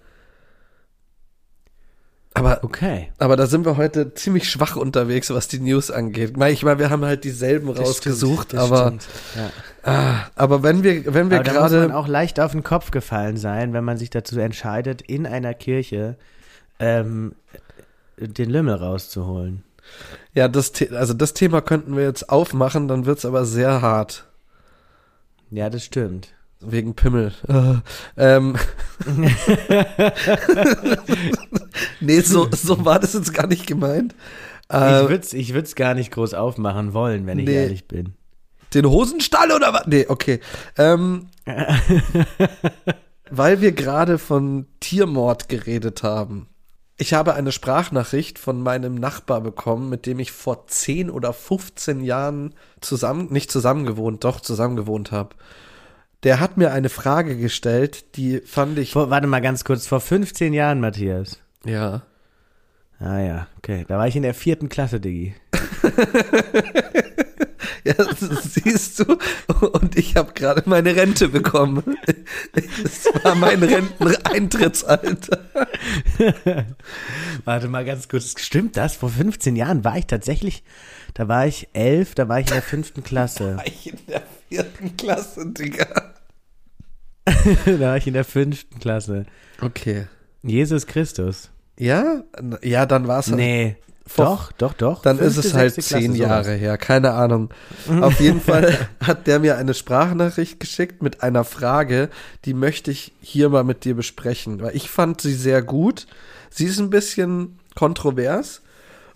Aber 2.34 2.64
Okay. 2.64 3.10
Aber 3.18 3.36
da 3.36 3.46
sind 3.46 3.64
wir 3.66 3.76
heute 3.76 4.14
ziemlich 4.14 4.50
schwach 4.50 4.76
unterwegs, 4.76 5.30
was 5.30 5.48
die 5.48 5.60
News 5.60 5.90
angeht. 5.90 6.34
Ich 6.48 6.62
meine, 6.62 6.78
wir 6.78 6.90
haben 6.90 7.04
halt 7.04 7.24
dieselben 7.24 7.68
rausgesucht, 7.68 8.54
Das 8.54 8.64
aber, 8.64 8.86
stimmt, 8.86 9.08
ja. 9.36 9.50
ah, 9.90 10.26
aber 10.34 10.62
wenn 10.62 10.82
wir, 10.82 11.12
wenn 11.12 11.30
wir 11.30 11.40
Aber 11.40 11.44
da 11.44 11.52
muss 11.52 11.72
man 11.72 11.80
gerade, 11.80 11.96
auch 11.96 12.08
leicht 12.08 12.40
auf 12.40 12.52
den 12.52 12.62
Kopf 12.62 12.90
gefallen 12.90 13.36
sein, 13.36 13.72
wenn 13.72 13.84
man 13.84 13.98
sich 13.98 14.10
dazu 14.10 14.38
entscheidet, 14.38 15.02
in 15.02 15.26
einer 15.26 15.54
Kirche 15.54 16.16
ähm, 16.78 17.34
den 18.16 18.50
Lümmel 18.50 18.76
rauszuholen. 18.76 19.62
ja, 20.34 20.48
das, 20.48 20.72
also 20.92 21.14
das 21.14 21.34
Thema 21.34 21.60
könnten 21.60 21.96
wir 21.96 22.04
jetzt 22.04 22.30
aufmachen, 22.30 22.88
dann 22.88 23.04
wird's 23.06 23.24
aber 23.24 23.44
sehr 23.44 23.82
hart. 23.82 24.26
Ja, 25.50 25.68
das 25.68 25.84
stimmt. 25.84 26.28
Wegen 26.60 26.94
Pimmel. 26.94 27.32
Äh, 27.48 27.74
ähm. 28.16 28.56
nee, 32.00 32.20
so, 32.20 32.48
so 32.52 32.84
war 32.84 32.98
das 32.98 33.14
jetzt 33.14 33.32
gar 33.34 33.46
nicht 33.46 33.66
gemeint. 33.66 34.14
ich 34.68 34.74
Äh, 34.76 35.08
würde 35.08 35.18
es 35.22 35.32
ich 35.32 35.54
würd's 35.54 35.74
gar 35.74 35.94
nicht 35.94 36.10
groß 36.12 36.34
aufmachen 36.34 36.92
wollen, 36.94 37.26
wenn 37.26 37.38
ich 37.38 37.46
Nee. 37.46 37.54
ehrlich 37.54 37.88
bin. 37.88 38.14
den 38.74 38.86
Hosenstall 38.86 39.52
oder 39.52 39.72
was? 39.74 39.86
Nee, 39.86 40.06
okay. 40.08 40.40
Ähm, 40.78 41.26
weil 43.30 43.60
wir 43.60 43.72
gerade 43.72 44.18
von 44.18 44.66
Tiermord 44.80 45.48
geredet 45.48 46.02
haben. 46.02 46.48
Ich 46.98 47.14
habe 47.14 47.34
eine 47.34 47.50
Sprachnachricht 47.52 48.38
von 48.38 48.62
meinem 48.62 48.94
Nachbar 48.94 49.40
bekommen, 49.40 49.88
mit 49.88 50.06
dem 50.06 50.18
ich 50.20 50.30
vor 50.30 50.66
10 50.68 51.10
oder 51.10 51.32
15 51.32 52.00
Jahren 52.00 52.54
zusammen, 52.80 53.32
nicht 53.32 53.50
zusammen 53.50 53.86
gewohnt, 53.86 54.24
doch 54.24 54.40
zusammen 54.40 54.76
gewohnt 54.76 55.10
habe. 55.10 55.30
Der 56.22 56.38
hat 56.38 56.56
mir 56.58 56.70
eine 56.72 56.90
Frage 56.90 57.36
gestellt, 57.36 58.16
die 58.16 58.40
fand 58.40 58.78
ich. 58.78 58.92
Vor, 58.92 59.10
warte 59.10 59.26
mal 59.26 59.40
ganz 59.40 59.64
kurz, 59.64 59.86
vor 59.88 60.00
15 60.00 60.52
Jahren, 60.52 60.78
Matthias. 60.80 61.38
Ja. 61.64 62.02
Ah 62.98 63.18
ja, 63.20 63.48
okay. 63.58 63.84
Da 63.88 63.98
war 63.98 64.06
ich 64.06 64.16
in 64.16 64.22
der 64.22 64.34
vierten 64.34 64.68
Klasse, 64.68 65.00
Diggi. 65.00 65.34
Ja, 67.84 67.94
das 67.94 68.20
siehst 68.54 69.00
du. 69.00 69.18
Und 69.60 69.96
ich 69.98 70.16
habe 70.16 70.32
gerade 70.34 70.62
meine 70.66 70.94
Rente 70.94 71.28
bekommen. 71.28 71.96
Das 72.54 73.06
war 73.24 73.34
mein 73.34 73.62
Renteneintrittsalter. 73.62 75.40
Warte 77.44 77.68
mal 77.68 77.84
ganz 77.84 78.08
kurz, 78.08 78.34
stimmt 78.40 78.76
das? 78.76 78.94
Vor 78.96 79.08
15 79.08 79.56
Jahren 79.56 79.84
war 79.84 79.98
ich 79.98 80.06
tatsächlich, 80.06 80.62
da 81.14 81.26
war 81.26 81.46
ich 81.46 81.68
elf, 81.72 82.14
da 82.14 82.28
war 82.28 82.38
ich 82.38 82.46
in 82.46 82.54
der 82.54 82.62
fünften 82.62 83.02
Klasse. 83.02 83.56
War 83.56 83.66
ich 83.66 83.90
in 83.90 83.98
der 84.06 84.22
vierten 84.48 84.96
Klasse, 84.96 85.52
Digga. 85.52 86.14
da 87.64 87.80
war 87.80 87.96
ich 87.96 88.06
in 88.06 88.14
der 88.14 88.24
fünften 88.24 88.78
Klasse. 88.78 89.26
Okay. 89.60 90.06
Jesus 90.42 90.86
Christus. 90.86 91.50
Ja? 91.78 92.22
Ja, 92.62 92.86
dann 92.86 93.06
war 93.08 93.20
es 93.20 93.26
halt. 93.28 93.36
Nee. 93.36 93.76
Vor- 94.04 94.24
Doch, 94.26 94.52
doch, 94.52 94.72
doch. 94.74 95.02
Dann 95.02 95.18
ist 95.20 95.34
Fünfte, 95.34 95.48
es 95.48 95.54
halt 95.54 95.74
zehn 95.82 96.12
sowas. 96.14 96.18
Jahre 96.28 96.52
her, 96.54 96.76
keine 96.76 97.12
Ahnung. 97.12 97.50
Auf 98.00 98.18
jeden 98.20 98.40
Fall 98.42 98.76
hat 99.00 99.28
der 99.28 99.38
mir 99.38 99.56
eine 99.56 99.74
Sprachnachricht 99.74 100.58
geschickt 100.58 101.02
mit 101.02 101.22
einer 101.22 101.44
Frage, 101.44 102.10
die 102.44 102.52
möchte 102.52 102.90
ich 102.90 103.12
hier 103.20 103.48
mal 103.48 103.62
mit 103.62 103.84
dir 103.84 103.94
besprechen, 103.94 104.60
weil 104.60 104.74
ich 104.74 104.90
fand 104.90 105.20
sie 105.20 105.32
sehr 105.34 105.62
gut. 105.62 106.08
Sie 106.50 106.64
ist 106.66 106.80
ein 106.80 106.90
bisschen 106.90 107.60
kontrovers. 107.76 108.62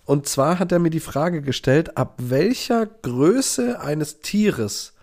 Und 0.05 0.25
zwar 0.27 0.57
hat 0.57 0.71
er 0.71 0.79
mir 0.79 0.89
die 0.89 1.01
Frage 1.01 1.41
gestellt, 1.41 1.97
ab 1.97 2.15
welcher 2.19 2.85
Größe 2.85 3.81
eines 3.81 4.21
Tieres 4.21 4.93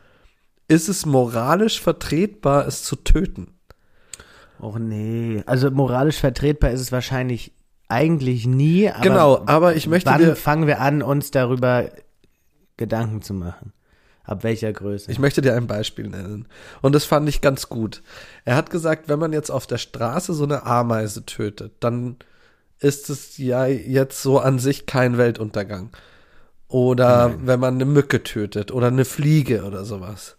ist 0.66 0.88
es 0.88 1.04
moralisch 1.04 1.78
vertretbar, 1.82 2.66
es 2.66 2.82
zu 2.84 2.96
töten? 2.96 3.53
Och 4.64 4.78
nee. 4.78 5.42
Also 5.44 5.70
moralisch 5.70 6.18
vertretbar 6.18 6.70
ist 6.70 6.80
es 6.80 6.90
wahrscheinlich 6.90 7.52
eigentlich 7.88 8.46
nie. 8.46 8.88
Aber 8.88 9.02
genau, 9.02 9.42
aber 9.44 9.76
ich 9.76 9.86
möchte 9.86 10.10
wann 10.10 10.20
dir, 10.20 10.36
fangen 10.36 10.66
wir 10.66 10.80
an, 10.80 11.02
uns 11.02 11.30
darüber 11.30 11.90
Gedanken 12.78 13.20
zu 13.20 13.34
machen? 13.34 13.74
Ab 14.24 14.42
welcher 14.42 14.72
Größe? 14.72 15.12
Ich 15.12 15.18
möchte 15.18 15.42
dir 15.42 15.54
ein 15.54 15.66
Beispiel 15.66 16.08
nennen. 16.08 16.48
Und 16.80 16.94
das 16.94 17.04
fand 17.04 17.28
ich 17.28 17.42
ganz 17.42 17.68
gut. 17.68 18.02
Er 18.46 18.56
hat 18.56 18.70
gesagt, 18.70 19.10
wenn 19.10 19.18
man 19.18 19.34
jetzt 19.34 19.50
auf 19.50 19.66
der 19.66 19.76
Straße 19.76 20.32
so 20.32 20.44
eine 20.44 20.64
Ameise 20.64 21.26
tötet, 21.26 21.74
dann 21.80 22.16
ist 22.78 23.10
es 23.10 23.36
ja 23.36 23.66
jetzt 23.66 24.22
so 24.22 24.38
an 24.38 24.58
sich 24.58 24.86
kein 24.86 25.18
Weltuntergang. 25.18 25.90
Oder 26.68 27.28
Nein. 27.28 27.40
wenn 27.42 27.60
man 27.60 27.74
eine 27.74 27.84
Mücke 27.84 28.22
tötet 28.22 28.72
oder 28.72 28.86
eine 28.86 29.04
Fliege 29.04 29.64
oder 29.64 29.84
sowas. 29.84 30.38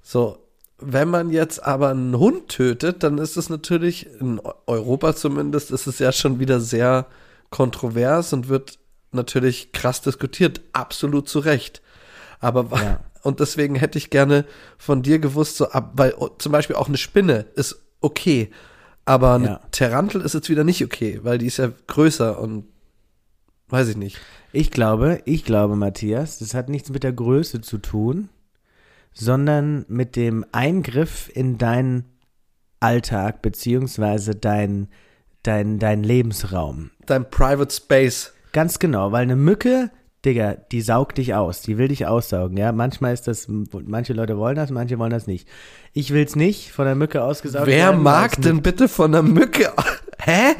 So, 0.00 0.45
wenn 0.78 1.08
man 1.08 1.30
jetzt 1.30 1.64
aber 1.64 1.90
einen 1.90 2.18
Hund 2.18 2.48
tötet, 2.48 3.02
dann 3.02 3.18
ist 3.18 3.36
es 3.36 3.48
natürlich, 3.48 4.08
in 4.20 4.40
Europa 4.66 5.16
zumindest, 5.16 5.70
ist 5.70 5.86
es 5.86 5.98
ja 5.98 6.12
schon 6.12 6.38
wieder 6.38 6.60
sehr 6.60 7.06
kontrovers 7.50 8.32
und 8.32 8.48
wird 8.48 8.78
natürlich 9.12 9.72
krass 9.72 10.02
diskutiert. 10.02 10.60
Absolut 10.72 11.28
zu 11.28 11.38
Recht. 11.38 11.80
Aber 12.40 12.66
Ja. 12.76 13.00
und 13.22 13.40
deswegen 13.40 13.74
hätte 13.74 13.98
ich 13.98 14.10
gerne 14.10 14.44
von 14.76 15.02
dir 15.02 15.18
gewusst, 15.18 15.56
so 15.56 15.70
ab, 15.70 15.92
weil 15.94 16.14
oh, 16.18 16.28
zum 16.28 16.52
Beispiel 16.52 16.76
auch 16.76 16.88
eine 16.88 16.98
Spinne 16.98 17.46
ist 17.54 17.80
okay, 18.00 18.50
aber 19.04 19.34
eine 19.34 19.46
Ja. 19.46 19.60
Tarantel 19.70 20.20
ist 20.20 20.34
jetzt 20.34 20.50
wieder 20.50 20.64
nicht 20.64 20.84
okay, 20.84 21.20
weil 21.22 21.38
die 21.38 21.46
ist 21.46 21.56
ja 21.56 21.72
größer 21.86 22.38
und 22.38 22.66
weiß 23.68 23.88
ich 23.88 23.96
nicht. 23.96 24.18
Ich 24.52 24.70
glaube, 24.70 25.22
ich 25.24 25.44
glaube, 25.44 25.76
Matthias, 25.76 26.38
das 26.38 26.54
hat 26.54 26.68
nichts 26.68 26.90
mit 26.90 27.02
der 27.02 27.12
Größe 27.12 27.62
zu 27.62 27.78
tun, 27.78 28.28
sondern 29.18 29.86
mit 29.88 30.14
dem 30.14 30.44
Eingriff 30.52 31.30
in 31.32 31.56
deinen 31.56 32.04
Alltag 32.80 33.40
beziehungsweise 33.40 34.34
dein, 34.34 34.88
dein, 35.42 35.78
dein 35.78 36.02
Lebensraum. 36.02 36.90
Dein 37.06 37.28
Private 37.30 37.74
Space. 37.74 38.34
Ganz 38.52 38.78
genau, 38.78 39.12
weil 39.12 39.22
eine 39.22 39.36
Mücke, 39.36 39.90
Digga, 40.24 40.54
die 40.54 40.82
saugt 40.82 41.18
dich 41.18 41.34
aus, 41.34 41.62
die 41.62 41.78
will 41.78 41.88
dich 41.88 42.06
aussaugen, 42.06 42.58
ja. 42.58 42.72
Manchmal 42.72 43.14
ist 43.14 43.26
das, 43.26 43.46
manche 43.48 44.12
Leute 44.12 44.36
wollen 44.36 44.56
das, 44.56 44.70
manche 44.70 44.98
wollen 44.98 45.10
das 45.10 45.26
nicht. 45.26 45.48
Ich 45.94 46.12
will's 46.12 46.36
nicht, 46.36 46.72
von 46.72 46.84
der 46.84 46.94
Mücke 46.94 47.22
ausgesaugt 47.22 47.66
Wer 47.66 47.86
werden, 47.86 48.02
mag 48.02 48.32
weil's 48.32 48.44
denn 48.44 48.60
bitte 48.60 48.88
von 48.88 49.14
einer 49.14 49.22
Mücke? 49.22 49.72
Hä? 50.18 50.54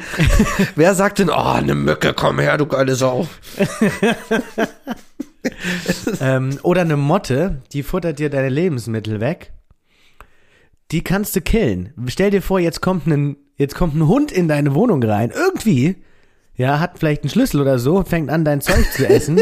Wer 0.75 0.95
sagt 0.95 1.19
denn, 1.19 1.29
oh, 1.29 1.33
eine 1.33 1.75
Mücke, 1.75 2.13
komm 2.13 2.39
her, 2.39 2.57
du 2.57 2.65
geile 2.65 2.95
Sau. 2.95 3.27
Ähm, 6.19 6.57
oder 6.63 6.81
eine 6.81 6.97
Motte, 6.97 7.61
die 7.73 7.83
futtert 7.83 8.19
dir 8.19 8.29
deine 8.29 8.49
Lebensmittel 8.49 9.19
weg. 9.19 9.53
Die 10.91 11.03
kannst 11.03 11.35
du 11.35 11.41
killen. 11.41 11.93
Stell 12.07 12.31
dir 12.31 12.41
vor, 12.41 12.59
jetzt 12.59 12.81
kommt 12.81 13.07
ein, 13.07 13.37
jetzt 13.57 13.75
kommt 13.75 13.95
ein 13.95 14.07
Hund 14.07 14.31
in 14.31 14.47
deine 14.47 14.73
Wohnung 14.73 15.03
rein. 15.03 15.31
Irgendwie. 15.31 15.97
Ja, 16.55 16.79
hat 16.79 16.97
vielleicht 16.97 17.23
einen 17.23 17.29
Schlüssel 17.29 17.61
oder 17.61 17.77
so, 17.77 18.03
fängt 18.03 18.29
an, 18.29 18.45
dein 18.45 18.61
Zeug 18.61 18.91
zu 18.91 19.07
essen. 19.07 19.41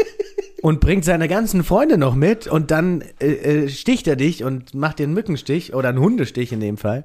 und 0.62 0.80
bringt 0.80 1.04
seine 1.04 1.28
ganzen 1.28 1.62
Freunde 1.64 1.98
noch 1.98 2.14
mit 2.14 2.46
und 2.46 2.70
dann 2.70 3.02
äh, 3.20 3.64
äh, 3.64 3.68
sticht 3.68 4.08
er 4.08 4.16
dich 4.16 4.42
und 4.42 4.74
macht 4.74 4.98
dir 4.98 5.04
einen 5.04 5.14
Mückenstich 5.14 5.74
oder 5.74 5.90
einen 5.90 6.00
Hundestich 6.00 6.52
in 6.52 6.60
dem 6.60 6.76
Fall. 6.76 7.04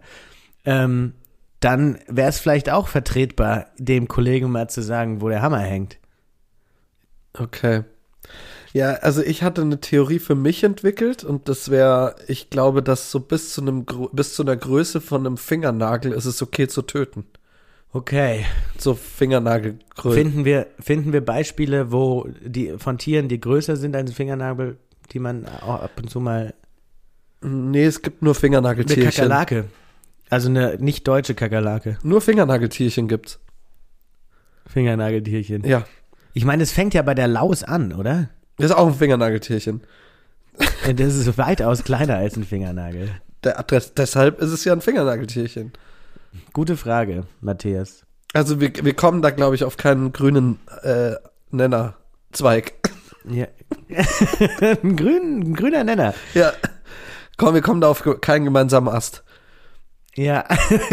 Ähm, 0.66 1.14
dann 1.60 2.00
wäre 2.08 2.30
es 2.30 2.40
vielleicht 2.40 2.72
auch 2.72 2.88
vertretbar, 2.88 3.68
dem 3.78 4.08
Kollegen 4.08 4.50
mal 4.50 4.70
zu 4.70 4.82
sagen, 4.82 5.22
wo 5.22 5.30
der 5.30 5.44
Hammer 5.44 5.60
hängt. 5.60 6.00
Okay. 7.34 7.84
Ja, 8.74 8.94
also 8.94 9.22
ich 9.22 9.44
hatte 9.44 9.62
eine 9.62 9.82
Theorie 9.82 10.20
für 10.20 10.36
mich 10.36 10.64
entwickelt 10.64 11.24
und 11.24 11.50
das 11.50 11.70
wäre, 11.70 12.16
ich 12.28 12.50
glaube, 12.50 12.82
dass 12.82 13.12
so 13.12 13.20
bis 13.20 13.54
zu 13.54 13.62
einem 13.62 13.86
bis 14.14 14.34
zu 14.34 14.44
einer 14.44 14.56
Größe 14.56 15.02
von 15.02 15.26
einem 15.26 15.38
Fingernagel 15.38 16.14
ist 16.14 16.26
es 16.26 16.42
okay 16.42 16.68
zu 16.68 16.82
töten. 16.82 17.26
Okay. 17.94 18.46
So 18.78 18.96
Fingernagelgröße. 18.96 20.16
Finden 20.16 20.46
wir, 20.46 20.68
finden 20.80 21.12
wir 21.12 21.24
Beispiele, 21.24 21.92
wo 21.92 22.28
die 22.42 22.78
von 22.78 22.98
Tieren, 22.98 23.28
die 23.28 23.42
größer 23.42 23.76
sind 23.76 23.96
als 23.96 24.12
ein 24.12 24.16
Fingernagel, 24.16 24.78
die 25.12 25.20
man 25.20 25.46
auch 25.46 25.82
ab 25.82 25.92
und 25.98 26.10
zu 26.10 26.22
mal. 26.22 26.54
Nee, 27.42 27.86
es 27.86 28.02
gibt 28.02 28.22
nur 28.22 28.34
Eine 28.34 28.40
Fingernageltierchen. 28.40 29.12
Kakerlake. 29.12 29.66
Also 30.30 30.48
eine 30.48 30.78
nicht 30.78 31.06
deutsche 31.08 31.36
Kakerlake. 31.36 31.98
Nur 32.04 32.22
Fingernageltierchen 32.22 33.10
gibt's. 33.10 33.40
Fingernageltierchen. 34.68 35.66
Ja. 35.66 35.86
Ich 36.34 36.46
meine, 36.46 36.64
es 36.64 36.72
fängt 36.72 36.94
ja 36.94 37.02
bei 37.02 37.14
der 37.14 37.28
Laus 37.28 37.64
an, 37.64 37.94
oder? 37.94 38.30
Das 38.58 38.72
ist 38.72 38.76
auch 38.76 38.88
ein 38.88 38.94
Fingernageltierchen. 38.94 39.82
Das 40.96 41.16
ist 41.16 41.38
weitaus 41.38 41.84
kleiner 41.84 42.18
als 42.18 42.36
ein 42.36 42.44
Fingernagel. 42.44 43.10
Der, 43.44 43.64
des, 43.64 43.94
deshalb 43.94 44.40
ist 44.42 44.52
es 44.52 44.64
ja 44.66 44.74
ein 44.74 44.82
Fingernageltierchen. 44.82 45.74
Gute 46.54 46.78
Frage, 46.78 47.24
Matthias. 47.42 48.06
Also 48.34 48.62
wir, 48.62 48.72
wir 48.84 48.94
kommen 48.94 49.22
da, 49.22 49.32
glaube 49.32 49.56
ich, 49.56 49.64
auf 49.64 49.78
keinen 49.78 50.14
grünen 50.14 50.60
äh, 50.84 51.14
Nennerzweig. 51.50 52.74
Ja. 53.30 53.48
ein, 54.84 54.96
grün, 54.96 55.40
ein 55.42 55.54
grüner 55.56 55.84
Nenner. 55.84 56.14
Ja. 56.34 56.54
Komm, 57.38 57.56
wir 57.56 57.62
kommen 57.62 57.82
da 57.82 57.90
auf 57.90 58.04
keinen 58.22 58.46
gemeinsamen 58.46 58.88
Ast. 58.88 59.24
Ja. 60.16 60.46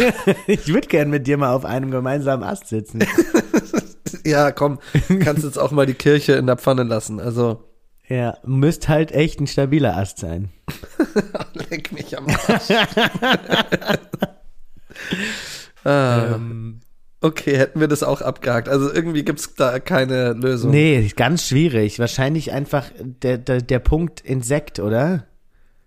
ich 0.47 0.69
würde 0.69 0.89
gern 0.89 1.11
mit 1.11 1.27
dir 1.27 1.37
mal 1.37 1.53
auf 1.53 1.65
einem 1.65 1.91
gemeinsamen 1.91 2.43
Ast 2.43 2.69
sitzen. 2.69 3.01
Ja, 4.29 4.53
komm, 4.53 4.79
kannst 5.21 5.45
jetzt 5.45 5.59
auch 5.59 5.71
mal 5.71 5.87
die 5.87 5.95
Kirche 5.95 6.35
in 6.35 6.47
der 6.47 6.57
Pfanne 6.57 6.83
lassen. 6.85 7.21
Also, 7.21 7.65
Ja, 8.09 8.37
müsst 8.45 8.89
halt 8.89 9.13
echt 9.13 9.41
ein 9.41 9.47
stabiler 9.47 9.97
Ast 9.97 10.19
sein. 10.19 10.51
leck 11.71 11.93
mich 11.93 12.17
am 12.17 12.27
Arsch. 12.29 12.71
ah, 15.85 16.35
Ähm, 16.35 16.81
okay, 17.21 17.57
hätten 17.57 17.81
wir 17.81 17.89
das 17.89 18.03
auch 18.03 18.21
abgehakt. 18.21 18.69
Also 18.69 18.93
irgendwie 18.93 19.25
gibt's 19.25 19.55
da 19.55 19.79
keine 19.79 20.33
Lösung. 20.33 20.71
Nee, 20.71 21.11
ganz 21.17 21.47
schwierig. 21.47 21.99
Wahrscheinlich 21.99 22.53
einfach 22.53 22.87
der, 23.01 23.39
der, 23.39 23.61
der 23.63 23.79
Punkt 23.79 24.21
Insekt, 24.21 24.79
oder? 24.81 25.27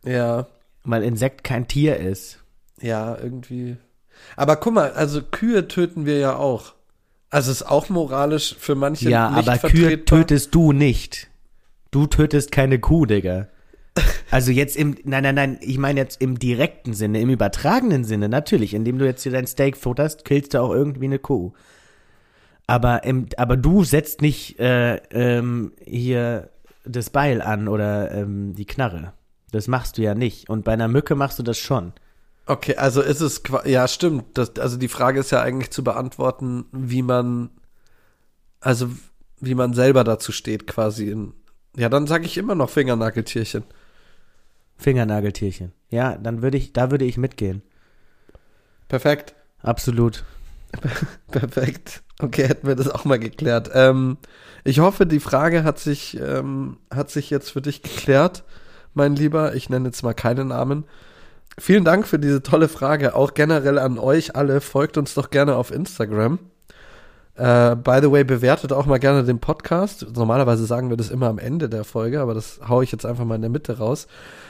Ja, 0.03 0.47
Weil 0.83 1.03
Insekt 1.03 1.43
kein 1.43 1.67
Tier 1.67 1.97
ist. 1.97 2.39
ja, 2.81 3.15
irgendwie. 3.17 3.77
Aber 4.35 4.55
guck 4.55 4.73
mal, 4.73 4.91
also 4.91 5.21
Kühe 5.23 5.67
töten 5.67 6.05
wir 6.05 6.19
ja 6.19 6.35
auch. 6.35 6.73
Also 7.31 7.51
ist 7.51 7.63
auch 7.63 7.89
moralisch 7.89 8.55
für 8.59 8.75
manche 8.75 9.09
ja, 9.09 9.31
nicht 9.31 9.47
aber 9.47 9.69
Kühe 9.69 10.03
tötest 10.05 10.53
du 10.53 10.73
nicht. 10.73 11.29
Du 11.89 12.05
tötest 12.05 12.51
keine 12.51 12.79
Kuh, 12.79 13.05
Digga. 13.05 13.47
Also 14.29 14.51
jetzt 14.51 14.77
im, 14.77 14.95
nein, 15.03 15.23
nein, 15.23 15.35
nein, 15.35 15.57
ich 15.61 15.77
meine 15.77 15.99
jetzt 15.99 16.21
im 16.21 16.39
direkten 16.39 16.93
Sinne, 16.93 17.19
im 17.19 17.29
übertragenen 17.29 18.03
Sinne, 18.03 18.29
natürlich. 18.29 18.73
Indem 18.73 18.97
du 18.97 19.05
jetzt 19.05 19.23
hier 19.23 19.31
dein 19.31 19.47
Steak 19.47 19.75
futterst, 19.75 20.23
killst 20.23 20.53
du 20.53 20.61
auch 20.61 20.71
irgendwie 20.71 21.05
eine 21.05 21.19
Kuh. 21.19 21.53
Aber, 22.67 23.03
im, 23.03 23.27
aber 23.37 23.57
du 23.57 23.83
setzt 23.83 24.21
nicht 24.21 24.59
äh, 24.59 24.97
ähm, 25.11 25.73
hier 25.85 26.49
das 26.85 27.09
Beil 27.09 27.41
an 27.41 27.67
oder 27.67 28.11
ähm, 28.11 28.55
die 28.55 28.65
Knarre. 28.65 29.13
Das 29.51 29.67
machst 29.67 29.97
du 29.97 30.01
ja 30.01 30.15
nicht. 30.15 30.49
Und 30.49 30.63
bei 30.63 30.73
einer 30.73 30.87
Mücke 30.87 31.15
machst 31.15 31.39
du 31.39 31.43
das 31.43 31.57
schon. 31.57 31.93
Okay, 32.45 32.75
also 32.75 33.01
ist 33.01 33.21
es, 33.21 33.41
ja, 33.65 33.87
stimmt. 33.87 34.37
Das, 34.37 34.57
also 34.57 34.77
die 34.77 34.87
Frage 34.87 35.19
ist 35.19 35.31
ja 35.31 35.41
eigentlich 35.41 35.71
zu 35.71 35.83
beantworten, 35.83 36.65
wie 36.71 37.01
man, 37.01 37.49
also 38.59 38.89
wie 39.39 39.55
man 39.55 39.73
selber 39.73 40.03
dazu 40.03 40.31
steht, 40.31 40.67
quasi. 40.67 41.09
In, 41.09 41.33
ja, 41.77 41.89
dann 41.89 42.07
sage 42.07 42.25
ich 42.25 42.37
immer 42.37 42.55
noch 42.55 42.69
Fingernageltierchen. 42.69 43.63
Fingernageltierchen. 44.77 45.73
Ja, 45.89 46.17
dann 46.17 46.41
würde 46.41 46.57
ich, 46.57 46.73
da 46.73 46.91
würde 46.91 47.05
ich 47.05 47.17
mitgehen. 47.17 47.61
Perfekt. 48.87 49.35
Absolut. 49.61 50.23
Perfekt. 51.31 52.01
Okay, 52.19 52.47
hätten 52.47 52.67
wir 52.67 52.75
das 52.75 52.89
auch 52.89 53.05
mal 53.05 53.19
geklärt. 53.19 53.69
Ähm, 53.73 54.17
ich 54.63 54.79
hoffe, 54.79 55.05
die 55.05 55.19
Frage 55.19 55.63
hat 55.63 55.79
sich, 55.79 56.19
ähm, 56.19 56.77
hat 56.93 57.09
sich 57.09 57.29
jetzt 57.29 57.51
für 57.51 57.61
dich 57.61 57.81
geklärt, 57.81 58.43
mein 58.93 59.15
Lieber. 59.15 59.55
Ich 59.55 59.69
nenne 59.69 59.87
jetzt 59.87 60.03
mal 60.03 60.13
keinen 60.13 60.49
Namen. 60.49 60.85
Vielen 61.57 61.83
Dank 61.83 62.07
für 62.07 62.19
diese 62.19 62.41
tolle 62.41 62.69
Frage. 62.69 63.15
Auch 63.15 63.33
generell 63.33 63.77
an 63.77 63.99
euch 63.99 64.35
alle. 64.35 64.61
Folgt 64.61 64.97
uns 64.97 65.13
doch 65.13 65.29
gerne 65.29 65.55
auf 65.55 65.71
Instagram. 65.71 66.39
Äh, 67.35 67.75
by 67.75 67.99
the 68.01 68.11
way, 68.11 68.23
bewertet 68.23 68.73
auch 68.73 68.85
mal 68.85 68.99
gerne 68.99 69.23
den 69.23 69.39
Podcast. 69.39 70.05
Normalerweise 70.15 70.65
sagen 70.65 70.89
wir 70.89 70.97
das 70.97 71.09
immer 71.09 71.27
am 71.27 71.39
Ende 71.39 71.69
der 71.69 71.83
Folge, 71.83 72.21
aber 72.21 72.33
das 72.33 72.59
haue 72.67 72.83
ich 72.83 72.91
jetzt 72.91 73.05
einfach 73.05 73.25
mal 73.25 73.35
in 73.35 73.41
der 73.41 73.49
Mitte 73.49 73.77
raus. 73.77 74.07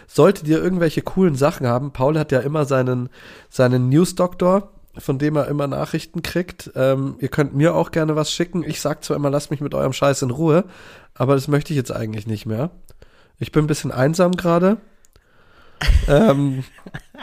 Solltet 0.07 0.47
ihr 0.47 0.61
irgendwelche 0.61 1.01
coolen 1.01 1.35
Sachen 1.35 1.67
haben, 1.67 1.91
Paul 1.91 2.17
hat 2.17 2.31
ja 2.31 2.39
immer 2.39 2.65
seinen, 2.65 3.09
seinen 3.49 3.89
News-Doktor, 3.89 4.71
von 4.97 5.19
dem 5.19 5.37
er 5.37 5.47
immer 5.47 5.67
Nachrichten 5.67 6.21
kriegt. 6.21 6.71
Ähm, 6.75 7.15
ihr 7.19 7.29
könnt 7.29 7.55
mir 7.55 7.75
auch 7.75 7.91
gerne 7.91 8.15
was 8.15 8.31
schicken. 8.31 8.63
Ich 8.63 8.81
sag 8.81 9.03
zwar 9.03 9.15
immer, 9.15 9.29
lasst 9.29 9.51
mich 9.51 9.61
mit 9.61 9.73
eurem 9.73 9.93
Scheiß 9.93 10.21
in 10.23 10.31
Ruhe, 10.31 10.65
aber 11.13 11.35
das 11.35 11.47
möchte 11.47 11.71
ich 11.73 11.77
jetzt 11.77 11.91
eigentlich 11.91 12.27
nicht 12.27 12.45
mehr. 12.45 12.71
Ich 13.37 13.51
bin 13.51 13.63
ein 13.63 13.67
bisschen 13.67 13.91
einsam 13.91 14.33
gerade. 14.33 14.77
Ähm, 16.07 16.63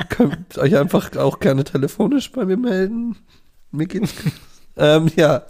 könnt 0.08 0.58
euch 0.58 0.76
einfach 0.76 1.16
auch 1.16 1.40
gerne 1.40 1.64
telefonisch 1.64 2.32
bei 2.32 2.44
mir 2.44 2.56
melden. 2.56 3.16
Mir 3.70 3.86
geht's. 3.86 4.14
ähm, 4.76 5.10
ja. 5.16 5.46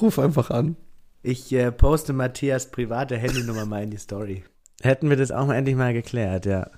Ruf 0.00 0.18
einfach 0.18 0.50
an. 0.50 0.76
Ich 1.22 1.52
äh, 1.52 1.72
poste 1.72 2.12
Matthias 2.12 2.70
private 2.70 3.16
Handynummer 3.16 3.64
mal 3.64 3.82
in 3.82 3.90
die 3.90 3.96
Story. 3.96 4.44
Hätten 4.82 5.08
wir 5.08 5.16
das 5.16 5.30
auch 5.30 5.46
mal 5.46 5.54
endlich 5.54 5.76
mal 5.76 5.94
geklärt, 5.94 6.46
ja. 6.46 6.70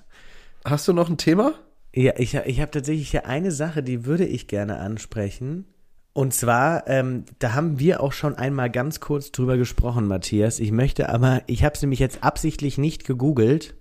Hast 0.64 0.86
du 0.86 0.92
noch 0.92 1.08
ein 1.08 1.16
Thema? 1.16 1.54
Ja, 1.94 2.12
ich, 2.18 2.34
ich 2.34 2.60
habe 2.60 2.70
tatsächlich 2.70 3.10
hier 3.10 3.26
eine 3.26 3.50
Sache, 3.50 3.82
die 3.82 4.04
würde 4.04 4.26
ich 4.26 4.48
gerne 4.48 4.78
ansprechen. 4.78 5.64
Und 6.12 6.32
zwar, 6.32 6.86
ähm, 6.88 7.24
da 7.38 7.54
haben 7.54 7.78
wir 7.78 8.02
auch 8.02 8.12
schon 8.12 8.34
einmal 8.36 8.70
ganz 8.70 9.00
kurz 9.00 9.32
drüber 9.32 9.56
gesprochen, 9.56 10.06
Matthias. 10.06 10.60
Ich 10.60 10.72
möchte 10.72 11.08
aber, 11.08 11.42
ich 11.46 11.64
habe 11.64 11.74
es 11.74 11.82
nämlich 11.82 12.00
jetzt 12.00 12.22
absichtlich 12.22 12.78
nicht 12.78 13.04
gegoogelt, 13.04 13.74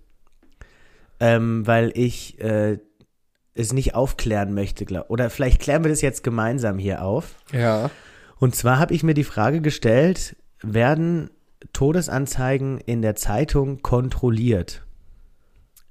ähm, 1.19 1.65
weil 1.65 1.91
ich 1.95 2.39
äh, 2.39 2.77
es 3.53 3.73
nicht 3.73 3.95
aufklären 3.95 4.53
möchte. 4.53 4.85
Glaub. 4.85 5.09
Oder 5.09 5.29
vielleicht 5.29 5.61
klären 5.61 5.83
wir 5.83 5.89
das 5.89 6.01
jetzt 6.01 6.23
gemeinsam 6.23 6.77
hier 6.77 7.03
auf. 7.03 7.35
Ja. 7.51 7.89
Und 8.37 8.55
zwar 8.55 8.79
habe 8.79 8.93
ich 8.93 9.03
mir 9.03 9.13
die 9.13 9.23
Frage 9.23 9.61
gestellt, 9.61 10.35
werden 10.61 11.29
Todesanzeigen 11.73 12.79
in 12.79 13.01
der 13.01 13.15
Zeitung 13.15 13.81
kontrolliert? 13.81 14.85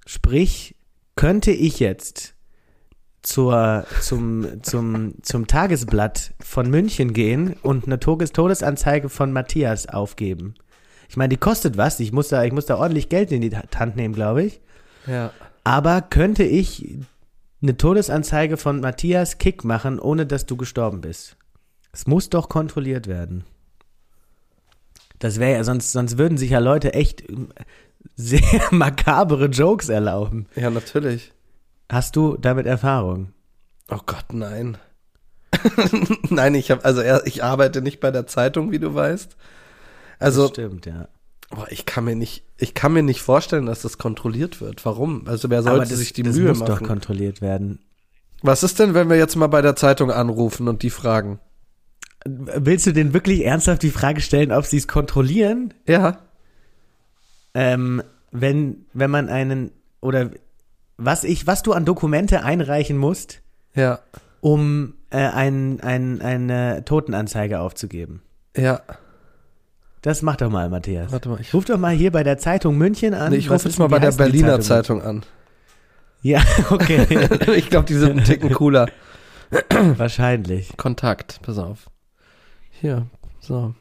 Sprich, 0.06 0.76
könnte 1.16 1.50
ich 1.50 1.80
jetzt 1.80 2.34
zur, 3.22 3.86
zum, 4.02 4.62
zum, 4.62 5.14
zum 5.22 5.46
Tagesblatt 5.46 6.34
von 6.40 6.68
München 6.68 7.14
gehen 7.14 7.54
und 7.62 7.86
eine 7.86 7.98
Todes 7.98 8.32
Todesanzeige 8.32 9.08
von 9.08 9.32
Matthias 9.32 9.88
aufgeben? 9.88 10.54
Ich 11.08 11.16
meine, 11.16 11.30
die 11.30 11.38
kostet 11.38 11.76
was. 11.76 12.00
Ich 12.00 12.12
muss 12.12 12.28
da, 12.28 12.44
ich 12.44 12.52
muss 12.52 12.66
da 12.66 12.76
ordentlich 12.76 13.08
Geld 13.08 13.32
in 13.32 13.40
die 13.40 13.56
Hand 13.56 13.96
nehmen, 13.96 14.14
glaube 14.14 14.44
ich. 14.44 14.60
Ja. 15.06 15.32
Aber 15.64 16.02
könnte 16.02 16.44
ich 16.44 16.98
eine 17.62 17.76
Todesanzeige 17.76 18.56
von 18.56 18.80
Matthias 18.80 19.38
Kick 19.38 19.64
machen, 19.64 19.98
ohne 19.98 20.26
dass 20.26 20.46
du 20.46 20.56
gestorben 20.56 21.00
bist? 21.00 21.36
Es 21.92 22.06
muss 22.06 22.28
doch 22.28 22.48
kontrolliert 22.48 23.06
werden. 23.06 23.44
Das 25.18 25.38
wäre 25.38 25.52
ja, 25.52 25.64
sonst, 25.64 25.92
sonst 25.92 26.18
würden 26.18 26.36
sich 26.36 26.50
ja 26.50 26.58
Leute 26.58 26.92
echt 26.92 27.28
ähm, 27.28 27.48
sehr 28.16 28.42
makabere 28.70 29.46
Jokes 29.46 29.88
erlauben. 29.88 30.46
Ja, 30.56 30.70
natürlich. 30.70 31.32
Hast 31.90 32.16
du 32.16 32.36
damit 32.36 32.66
Erfahrung? 32.66 33.32
Oh 33.88 34.00
Gott, 34.04 34.32
nein. 34.32 34.76
nein, 36.30 36.54
ich 36.54 36.70
habe 36.70 36.84
also 36.84 37.02
ich 37.24 37.44
arbeite 37.44 37.80
nicht 37.80 38.00
bei 38.00 38.10
der 38.10 38.26
Zeitung, 38.26 38.72
wie 38.72 38.78
du 38.78 38.94
weißt. 38.94 39.36
Also 40.18 40.42
das 40.42 40.50
stimmt, 40.50 40.86
ja. 40.86 41.08
Boah, 41.54 41.66
ich 41.70 41.86
kann 41.86 42.04
mir 42.04 42.16
nicht 42.16 42.44
ich 42.56 42.74
kann 42.74 42.92
mir 42.92 43.02
nicht 43.02 43.20
vorstellen, 43.22 43.66
dass 43.66 43.82
das 43.82 43.98
kontrolliert 43.98 44.60
wird. 44.60 44.84
Warum? 44.84 45.26
Also 45.26 45.50
wer 45.50 45.58
Aber 45.60 45.70
sollte 45.76 45.90
das, 45.90 45.98
sich 45.98 46.12
die 46.12 46.22
das 46.22 46.36
Mühe 46.36 46.48
muss 46.50 46.60
doch 46.60 46.68
machen? 46.80 46.86
kontrolliert 46.86 47.40
werden. 47.40 47.80
Was 48.42 48.62
ist 48.62 48.78
denn, 48.78 48.94
wenn 48.94 49.08
wir 49.08 49.16
jetzt 49.16 49.36
mal 49.36 49.46
bei 49.48 49.62
der 49.62 49.74
Zeitung 49.76 50.10
anrufen 50.10 50.68
und 50.68 50.82
die 50.82 50.90
fragen? 50.90 51.40
Willst 52.26 52.86
du 52.86 52.92
denn 52.92 53.12
wirklich 53.12 53.44
ernsthaft 53.44 53.82
die 53.82 53.90
Frage 53.90 54.20
stellen, 54.20 54.52
ob 54.52 54.64
sie 54.66 54.76
es 54.78 54.88
kontrollieren? 54.88 55.74
Ja. 55.86 56.18
Ähm, 57.54 58.02
wenn, 58.30 58.86
wenn 58.92 59.10
man 59.10 59.28
einen, 59.28 59.70
oder 60.00 60.30
was 60.96 61.24
ich, 61.24 61.46
was 61.46 61.62
du 61.62 61.72
an 61.72 61.84
Dokumente 61.84 62.42
einreichen 62.44 62.96
musst, 62.96 63.40
Ja. 63.74 64.00
um 64.40 64.94
äh, 65.10 65.18
ein, 65.18 65.80
ein, 65.80 66.20
eine 66.20 66.84
Totenanzeige 66.84 67.60
aufzugeben. 67.60 68.22
Ja. 68.56 68.80
Das 70.04 70.20
mach 70.20 70.36
doch 70.36 70.50
mal, 70.50 70.68
Matthias. 70.68 71.12
Warte 71.12 71.30
mal, 71.30 71.40
ich, 71.40 71.54
Ruf 71.54 71.64
doch 71.64 71.78
mal 71.78 71.94
hier 71.94 72.12
bei 72.12 72.22
der 72.22 72.36
Zeitung 72.36 72.76
München 72.76 73.14
an. 73.14 73.32
nee, 73.32 73.38
ich 73.38 73.50
rufe 73.50 73.66
jetzt 73.66 73.78
mal 73.78 73.88
bei 73.88 73.98
der 73.98 74.12
Berliner 74.12 74.60
Zeitung 74.60 75.00
an. 75.00 75.22
Ja, 76.20 76.42
okay. 76.70 77.06
ich 77.56 77.70
glaube, 77.70 77.86
die 77.86 77.94
sind 77.94 78.10
einen 78.10 78.24
Ticken 78.24 78.52
cooler. 78.52 78.86
Wahrscheinlich. 79.96 80.76
Kontakt, 80.76 81.40
pass 81.40 81.56
auf. 81.56 81.90
Hier, 82.68 83.06
so. 83.40 83.74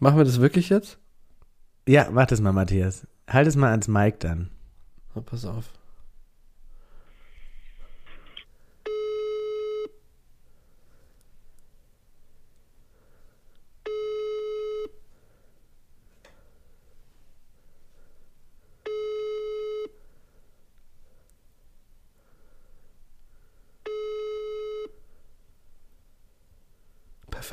Machen 0.00 0.18
wir 0.18 0.24
das 0.26 0.42
wirklich 0.42 0.68
jetzt? 0.68 0.98
Ja, 1.88 2.08
mach 2.12 2.26
das 2.26 2.42
mal, 2.42 2.52
Matthias. 2.52 3.06
Halt 3.26 3.46
es 3.46 3.56
mal 3.56 3.70
ans 3.70 3.88
Mic 3.88 4.16
dann. 4.18 4.50
Na, 5.14 5.22
pass 5.22 5.46
auf. 5.46 5.64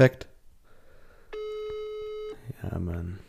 Perfekt. 0.02 0.28
Ja, 2.64 2.80
Mann. 2.80 3.20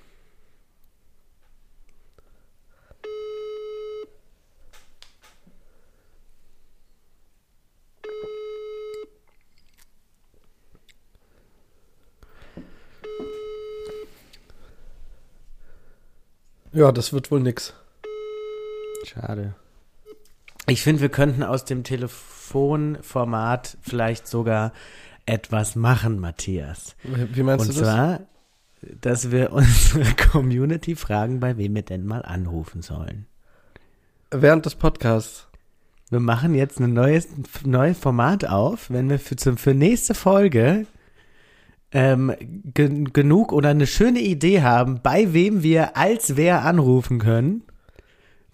Ja, 16.72 16.90
das 16.90 17.12
wird 17.12 17.30
wohl 17.30 17.40
nix. 17.40 17.74
Schade. 19.04 19.54
Ich 20.68 20.80
finde, 20.80 21.02
wir 21.02 21.10
könnten 21.10 21.42
aus 21.42 21.66
dem 21.66 21.84
Telefonformat 21.84 23.76
vielleicht 23.82 24.26
sogar 24.26 24.72
etwas 25.26 25.76
machen, 25.76 26.18
Matthias. 26.18 26.96
Wie 27.04 27.42
meinst 27.42 27.68
Und 27.68 27.76
du 27.76 27.80
das? 27.80 27.88
zwar, 27.94 28.20
dass 29.00 29.30
wir 29.30 29.52
unsere 29.52 30.04
Community 30.30 30.96
fragen, 30.96 31.40
bei 31.40 31.56
wem 31.56 31.74
wir 31.74 31.82
denn 31.82 32.04
mal 32.06 32.22
anrufen 32.22 32.82
sollen. 32.82 33.26
Während 34.30 34.66
des 34.66 34.74
Podcasts. 34.74 35.48
Wir 36.10 36.20
machen 36.20 36.54
jetzt 36.54 36.78
ein 36.78 36.92
neues, 36.92 37.26
neues 37.64 37.98
Format 37.98 38.44
auf, 38.44 38.90
wenn 38.90 39.08
wir 39.08 39.18
für, 39.18 39.36
für 39.56 39.72
nächste 39.74 40.14
Folge 40.14 40.86
ähm, 41.90 42.34
gen- 42.74 43.12
genug 43.14 43.52
oder 43.52 43.70
eine 43.70 43.86
schöne 43.86 44.20
Idee 44.20 44.60
haben, 44.62 45.00
bei 45.02 45.32
wem 45.32 45.62
wir 45.62 45.96
als 45.96 46.36
wer 46.36 46.64
anrufen 46.64 47.18
können, 47.18 47.62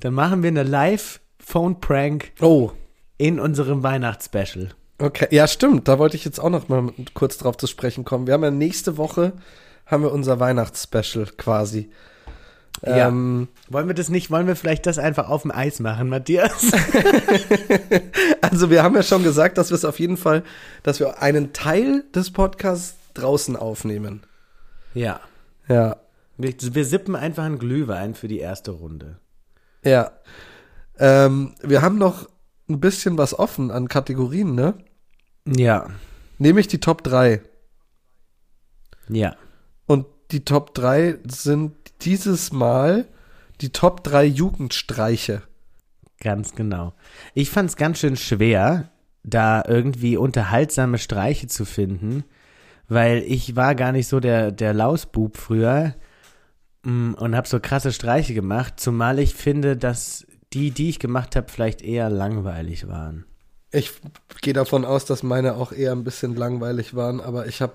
dann 0.00 0.14
machen 0.14 0.42
wir 0.44 0.48
eine 0.50 0.62
Live-Phone-Prank 0.62 2.32
Oh, 2.40 2.70
in 3.16 3.40
unserem 3.40 3.82
Weihnachtsspecial. 3.82 4.68
Okay. 4.98 5.28
Ja, 5.30 5.46
stimmt. 5.46 5.88
Da 5.88 5.98
wollte 5.98 6.16
ich 6.16 6.24
jetzt 6.24 6.38
auch 6.40 6.50
noch 6.50 6.68
mal 6.68 6.92
kurz 7.14 7.38
drauf 7.38 7.56
zu 7.56 7.66
sprechen 7.66 8.04
kommen. 8.04 8.26
Wir 8.26 8.34
haben 8.34 8.42
ja 8.44 8.50
nächste 8.50 8.96
Woche 8.96 9.32
haben 9.86 10.02
wir 10.02 10.12
unser 10.12 10.38
Weihnachtsspecial 10.38 11.26
quasi. 11.36 11.90
Ja. 12.84 13.08
Ähm, 13.08 13.48
Wollen 13.68 13.88
wir 13.88 13.94
das 13.94 14.08
nicht, 14.08 14.30
wollen 14.30 14.46
wir 14.46 14.54
vielleicht 14.54 14.86
das 14.86 14.98
einfach 14.98 15.28
auf 15.28 15.42
dem 15.42 15.50
Eis 15.50 15.80
machen, 15.80 16.08
Matthias? 16.08 16.52
also 18.40 18.70
wir 18.70 18.82
haben 18.84 18.94
ja 18.94 19.02
schon 19.02 19.24
gesagt, 19.24 19.58
dass 19.58 19.70
wir 19.70 19.74
es 19.74 19.84
auf 19.84 19.98
jeden 19.98 20.16
Fall, 20.16 20.44
dass 20.84 21.00
wir 21.00 21.20
einen 21.20 21.52
Teil 21.52 22.04
des 22.14 22.30
Podcasts 22.30 22.94
draußen 23.14 23.56
aufnehmen. 23.56 24.22
ja. 24.94 25.20
Ja. 25.68 25.96
Wir, 26.38 26.54
wir 26.56 26.84
sippen 26.84 27.16
einfach 27.16 27.44
einen 27.44 27.58
Glühwein 27.58 28.14
für 28.14 28.28
die 28.28 28.38
erste 28.38 28.70
Runde. 28.70 29.18
Ja. 29.84 30.12
Ähm, 30.98 31.54
wir 31.60 31.82
haben 31.82 31.98
noch 31.98 32.28
ein 32.70 32.78
bisschen 32.78 33.18
was 33.18 33.36
offen 33.36 33.70
an 33.72 33.88
Kategorien, 33.88 34.54
ne? 34.54 34.74
Ja. 35.56 35.88
Nämlich 36.38 36.68
die 36.68 36.80
Top 36.80 37.02
3. 37.02 37.40
Ja. 39.08 39.36
Und 39.86 40.06
die 40.30 40.44
Top 40.44 40.74
3 40.74 41.18
sind 41.26 41.72
dieses 42.02 42.52
Mal 42.52 43.06
die 43.60 43.70
Top 43.70 44.04
3 44.04 44.24
Jugendstreiche. 44.24 45.42
Ganz 46.20 46.54
genau. 46.54 46.94
Ich 47.34 47.50
fand 47.50 47.70
es 47.70 47.76
ganz 47.76 47.98
schön 47.98 48.16
schwer, 48.16 48.90
da 49.22 49.62
irgendwie 49.66 50.16
unterhaltsame 50.16 50.98
Streiche 50.98 51.46
zu 51.46 51.64
finden, 51.64 52.24
weil 52.88 53.22
ich 53.26 53.56
war 53.56 53.74
gar 53.74 53.92
nicht 53.92 54.08
so 54.08 54.20
der, 54.20 54.52
der 54.52 54.74
Lausbub 54.74 55.36
früher 55.36 55.94
mm, 56.82 57.14
und 57.14 57.36
habe 57.36 57.48
so 57.48 57.60
krasse 57.60 57.92
Streiche 57.92 58.34
gemacht, 58.34 58.80
zumal 58.80 59.18
ich 59.18 59.34
finde, 59.34 59.76
dass 59.76 60.26
die, 60.52 60.70
die 60.70 60.88
ich 60.88 60.98
gemacht 60.98 61.36
habe, 61.36 61.48
vielleicht 61.50 61.82
eher 61.82 62.10
langweilig 62.10 62.88
waren. 62.88 63.26
Ich 63.70 63.92
gehe 64.40 64.54
davon 64.54 64.84
aus, 64.84 65.04
dass 65.04 65.22
meine 65.22 65.56
auch 65.56 65.72
eher 65.72 65.92
ein 65.92 66.04
bisschen 66.04 66.34
langweilig 66.34 66.94
waren, 66.94 67.20
aber 67.20 67.46
ich 67.46 67.60
habe 67.60 67.74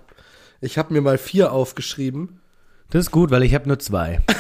ich 0.61 0.77
hab 0.77 0.91
mir 0.91 1.01
mal 1.01 1.17
vier 1.17 1.51
aufgeschrieben. 1.51 2.39
Das 2.89 3.05
ist 3.05 3.11
gut, 3.11 3.31
weil 3.31 3.43
ich 3.43 3.53
habe 3.53 3.67
nur 3.67 3.79
zwei. 3.79 4.21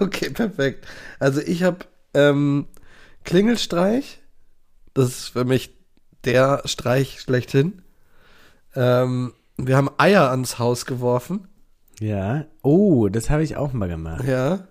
Okay, 0.00 0.30
perfekt. 0.30 0.86
Also 1.18 1.40
ich 1.40 1.62
habe 1.62 1.78
ähm, 2.14 2.66
Klingelstreich. 3.24 4.20
Das 4.94 5.08
ist 5.08 5.28
für 5.28 5.44
mich 5.44 5.74
der 6.24 6.62
Streich 6.64 7.20
schlechthin. 7.20 7.82
Ähm, 8.74 9.32
wir 9.56 9.76
haben 9.76 9.90
Eier 9.98 10.30
ans 10.30 10.58
Haus 10.58 10.86
geworfen. 10.86 11.48
Ja. 12.00 12.44
Oh, 12.62 13.08
das 13.08 13.30
habe 13.30 13.42
ich 13.42 13.56
auch 13.56 13.72
mal 13.72 13.88
gemacht. 13.88 14.24
Ja. 14.24 14.68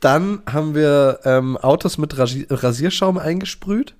Dann 0.00 0.42
haben 0.50 0.74
wir 0.74 1.20
ähm, 1.24 1.56
Autos 1.56 1.98
mit 1.98 2.18
Rasi 2.18 2.46
Rasierschaum 2.50 3.16
eingesprüht. 3.16 3.94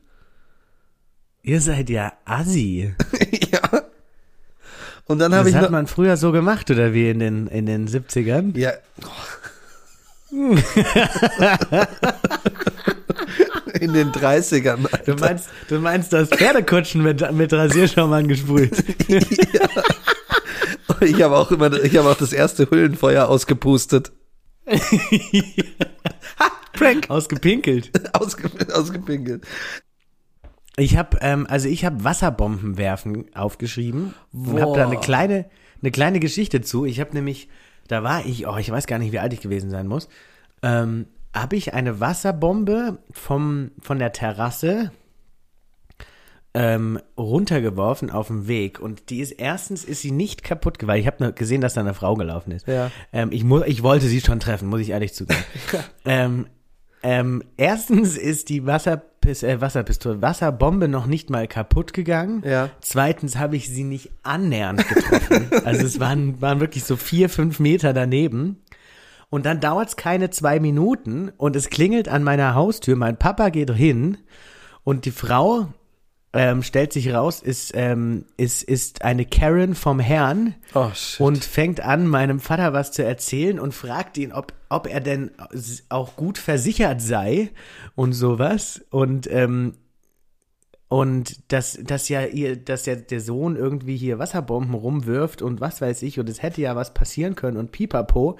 Ihr 1.44 1.60
seid 1.60 1.90
ja 1.90 2.14
assi. 2.24 2.94
ja. 3.52 3.60
Und 5.06 5.18
dann 5.18 5.34
habe 5.34 5.44
Das 5.44 5.50
ich 5.50 5.56
hat 5.56 5.64
noch, 5.64 5.70
man 5.70 5.86
früher 5.86 6.16
so 6.16 6.32
gemacht, 6.32 6.70
oder 6.70 6.94
wie 6.94 7.10
in 7.10 7.18
den, 7.18 7.46
in 7.48 7.66
den 7.66 7.86
70ern? 7.86 8.56
Ja. 8.58 8.72
In 13.80 13.92
den 13.92 14.12
30ern. 14.12 14.86
Alter. 14.90 15.14
Du 15.14 15.20
meinst, 15.20 15.48
du 15.68 15.78
meinst 15.78 16.12
das 16.12 16.28
Pferdekutschen 16.30 17.02
mit, 17.02 17.30
mit 17.32 17.52
Rasierschaum 17.52 18.12
angesprüht. 18.12 18.82
Ich 21.00 21.20
habe 21.22 21.36
auch 21.36 21.50
immer, 21.50 21.72
ich 21.72 21.96
habe 21.96 22.08
auch 22.08 22.16
das 22.16 22.32
erste 22.32 22.70
Hüllenfeuer 22.70 23.28
ausgepustet. 23.28 24.12
Prank. 26.72 27.10
Ausgepinkelt. 27.10 27.90
Ausge, 28.14 28.48
ausgepinkelt. 28.72 29.44
Ich 30.76 30.96
habe, 30.96 31.18
ähm, 31.20 31.46
also 31.48 31.68
ich 31.68 31.84
habe 31.84 32.02
Wasserbomben 32.02 32.76
werfen 32.76 33.26
aufgeschrieben 33.34 34.14
und 34.32 34.60
habe 34.60 34.76
da 34.76 34.86
eine 34.86 34.96
Boah. 34.96 35.00
kleine, 35.00 35.46
eine 35.80 35.90
kleine 35.92 36.20
Geschichte 36.20 36.62
zu. 36.62 36.84
Ich 36.84 37.00
habe 37.00 37.12
nämlich, 37.12 37.48
da 37.86 38.02
war 38.02 38.26
ich, 38.26 38.46
oh, 38.46 38.56
ich 38.56 38.70
weiß 38.70 38.86
gar 38.86 38.98
nicht, 38.98 39.12
wie 39.12 39.20
alt 39.20 39.32
ich 39.32 39.40
gewesen 39.40 39.70
sein 39.70 39.86
muss, 39.86 40.08
ähm, 40.62 41.06
habe 41.32 41.56
ich 41.56 41.74
eine 41.74 42.00
Wasserbombe 42.00 42.98
vom, 43.12 43.70
von 43.80 43.98
der 43.98 44.12
Terrasse 44.12 44.90
ähm, 46.54 47.00
runtergeworfen 47.18 48.10
auf 48.10 48.28
dem 48.28 48.46
Weg 48.46 48.80
und 48.80 49.10
die 49.10 49.20
ist 49.20 49.32
erstens 49.32 49.84
ist 49.84 50.02
sie 50.02 50.12
nicht 50.12 50.44
kaputt 50.44 50.78
geworden. 50.78 50.98
Ich 50.98 51.06
habe 51.06 51.32
gesehen, 51.32 51.60
dass 51.60 51.74
da 51.74 51.80
eine 51.80 51.94
Frau 51.94 52.14
gelaufen 52.14 52.52
ist. 52.52 52.68
Ja. 52.68 52.90
Ähm, 53.12 53.30
ich, 53.32 53.42
mu 53.42 53.62
ich 53.62 53.82
wollte 53.82 54.06
sie 54.06 54.20
schon 54.20 54.38
treffen, 54.38 54.68
muss 54.68 54.80
ich 54.80 54.90
ehrlich 54.90 55.14
zugeben. 55.14 55.42
ähm, 56.04 56.46
ähm, 57.04 57.42
erstens 57.58 58.16
ist 58.16 58.48
die 58.48 58.64
Wasserpis 58.64 59.42
äh, 59.42 59.60
Wasserpistole, 59.60 60.22
Wasserbombe 60.22 60.88
noch 60.88 61.04
nicht 61.04 61.28
mal 61.28 61.46
kaputt 61.46 61.92
gegangen. 61.92 62.42
Ja. 62.46 62.70
Zweitens 62.80 63.36
habe 63.36 63.56
ich 63.56 63.68
sie 63.68 63.84
nicht 63.84 64.10
annähernd 64.22 64.88
getroffen. 64.88 65.50
also 65.66 65.84
es 65.84 66.00
waren, 66.00 66.40
waren 66.40 66.60
wirklich 66.60 66.84
so 66.84 66.96
vier, 66.96 67.28
fünf 67.28 67.60
Meter 67.60 67.92
daneben. 67.92 68.62
Und 69.28 69.44
dann 69.44 69.60
dauert 69.60 69.88
es 69.88 69.96
keine 69.96 70.30
zwei 70.30 70.60
Minuten 70.60 71.30
und 71.36 71.56
es 71.56 71.68
klingelt 71.68 72.08
an 72.08 72.24
meiner 72.24 72.54
Haustür. 72.54 72.96
Mein 72.96 73.18
Papa 73.18 73.50
geht 73.50 73.70
hin 73.70 74.16
und 74.82 75.04
die 75.04 75.10
Frau 75.10 75.68
ähm, 76.34 76.62
stellt 76.62 76.92
sich 76.92 77.14
raus, 77.14 77.40
ist, 77.40 77.72
ähm, 77.74 78.24
ist, 78.36 78.64
ist 78.64 79.02
eine 79.02 79.24
Karen 79.24 79.74
vom 79.74 80.00
Herrn 80.00 80.54
Oh, 80.74 80.90
und 81.18 81.44
fängt 81.44 81.80
an, 81.80 82.06
meinem 82.06 82.40
Vater 82.40 82.72
was 82.72 82.90
zu 82.90 83.04
erzählen 83.04 83.60
und 83.60 83.72
fragt 83.72 84.18
ihn, 84.18 84.32
ob, 84.32 84.52
ob 84.68 84.88
er 84.88 85.00
denn 85.00 85.30
auch 85.88 86.16
gut 86.16 86.38
versichert 86.38 87.00
sei 87.00 87.50
und 87.94 88.12
sowas. 88.12 88.84
Und, 88.90 89.30
ähm, 89.30 89.74
und 90.88 91.52
dass, 91.52 91.78
dass 91.82 92.08
ja 92.08 92.24
ihr, 92.24 92.56
dass 92.56 92.86
ja 92.86 92.96
der 92.96 93.20
Sohn 93.20 93.56
irgendwie 93.56 93.96
hier 93.96 94.18
Wasserbomben 94.18 94.74
rumwirft 94.74 95.40
und 95.40 95.60
was 95.60 95.80
weiß 95.80 96.02
ich, 96.02 96.18
und 96.18 96.28
es 96.28 96.42
hätte 96.42 96.60
ja 96.60 96.74
was 96.74 96.94
passieren 96.94 97.36
können 97.36 97.56
und 97.56 97.70
pipapo. 97.70 98.38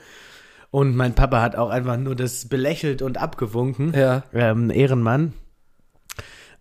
Und 0.73 0.97
mein 0.97 1.15
Papa 1.15 1.41
hat 1.41 1.55
auch 1.55 1.71
einfach 1.71 1.97
nur 1.97 2.17
das 2.17 2.49
belächelt 2.49 3.01
und 3.01 3.19
abgewunken. 3.19 3.93
Ja. 3.95 4.25
Ähm, 4.33 4.71
Ehrenmann. 4.71 5.33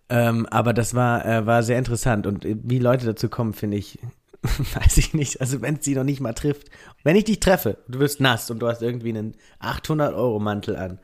Ähm, 0.08 0.46
aber 0.46 0.72
das 0.72 0.94
war, 0.94 1.24
äh, 1.24 1.46
war 1.46 1.62
sehr 1.62 1.78
interessant. 1.78 2.26
Und 2.26 2.44
äh, 2.44 2.56
wie 2.62 2.78
Leute 2.78 3.06
dazu 3.06 3.28
kommen, 3.28 3.54
finde 3.54 3.76
ich, 3.78 3.98
weiß 4.42 4.98
ich 4.98 5.14
nicht. 5.14 5.40
Also 5.40 5.62
wenn 5.62 5.76
es 5.76 5.84
sie 5.84 5.94
noch 5.94 6.04
nicht 6.04 6.20
mal 6.20 6.34
trifft. 6.34 6.68
Wenn 7.02 7.16
ich 7.16 7.24
dich 7.24 7.40
treffe, 7.40 7.78
du 7.88 7.98
wirst 8.00 8.20
nass 8.20 8.50
und 8.50 8.58
du 8.60 8.68
hast 8.68 8.82
irgendwie 8.82 9.10
einen 9.10 9.34
800-Euro-Mantel 9.62 10.76
an. 10.76 10.98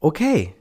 Okay, 0.00 0.54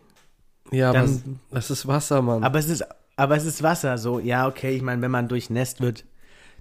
ja, 0.72 0.89
aber 0.89 1.00
dann- 1.00 1.39
das 1.52 1.70
ist 1.72 1.88
Wasser, 1.88 2.22
Mann. 2.22 2.44
aber 2.44 2.58
es 2.60 2.68
ist, 2.68 2.84
aber 3.15 3.36
es 3.38 3.46
ist 3.46 3.62
Wasser. 3.63 3.98
So, 3.98 4.20
ja, 4.20 4.48
okay, 4.48 4.76
ich 4.76 4.82
meine, 4.82 5.02
wenn 5.02 5.12
man 5.12 5.28
durchnässt 5.28 5.80
wird, 5.82 6.06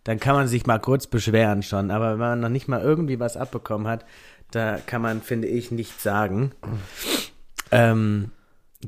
dann 0.04 0.20
kann 0.20 0.36
man 0.36 0.46
sich 0.48 0.66
mal 0.66 0.78
kurz 0.78 1.06
beschweren 1.06 1.62
schon. 1.62 1.90
Aber 1.90 2.12
wenn 2.12 2.18
man 2.18 2.40
noch 2.40 2.48
nicht 2.50 2.68
mal 2.68 2.82
irgendwie 2.82 3.18
was 3.18 3.36
abbekommen 3.36 3.86
hat, 3.88 4.04
da 4.50 4.76
kann 4.78 5.00
man, 5.02 5.22
finde 5.22 5.48
ich, 5.48 5.70
nichts 5.70 6.02
sagen. 6.02 6.52
Ähm, 7.70 8.30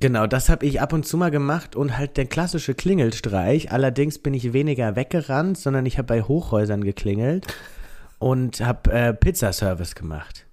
genau, 0.01 0.27
das 0.27 0.49
habe 0.49 0.67
ich 0.67 0.81
ab 0.81 0.93
und 0.93 1.07
zu 1.07 1.17
mal 1.17 1.31
gemacht 1.31 1.77
und 1.77 1.97
halt 1.97 2.17
der 2.17 2.27
klassische 2.27 2.75
Klingelstreich. 2.75 3.73
Allerdings 3.73 4.19
bin 4.19 4.35
ich 4.35 4.53
weniger 4.53 4.97
weggerannt, 4.97 5.59
sondern 5.59 5.87
ich 5.87 5.99
habe 5.99 6.07
bei 6.07 6.23
Hochhäusern 6.23 6.83
geklingelt 6.83 7.47
und 8.19 8.61
habe 8.61 8.93
äh, 8.93 9.15
Pizzaservice 9.15 9.95
gemacht. 9.95 10.47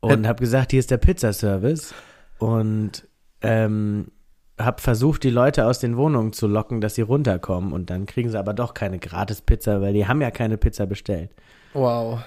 Und 0.00 0.26
habe 0.26 0.40
gesagt, 0.40 0.70
hier 0.70 0.80
ist 0.80 0.90
der 0.90 0.96
Pizzaservice. 0.96 1.94
Und 2.38 3.06
ähm, 3.42 4.10
habe 4.58 4.80
versucht, 4.80 5.22
die 5.24 5.30
Leute 5.30 5.66
aus 5.66 5.78
den 5.78 5.96
Wohnungen 5.96 6.32
zu 6.32 6.46
locken, 6.46 6.80
dass 6.80 6.94
sie 6.94 7.02
runterkommen. 7.02 7.72
Und 7.72 7.90
dann 7.90 8.06
kriegen 8.06 8.30
sie 8.30 8.38
aber 8.38 8.54
doch 8.54 8.72
keine 8.74 8.98
Gratis-Pizza, 8.98 9.80
weil 9.82 9.92
die 9.92 10.06
haben 10.06 10.22
ja 10.22 10.30
keine 10.30 10.56
Pizza 10.56 10.86
bestellt. 10.86 11.30
Wow. 11.74 12.20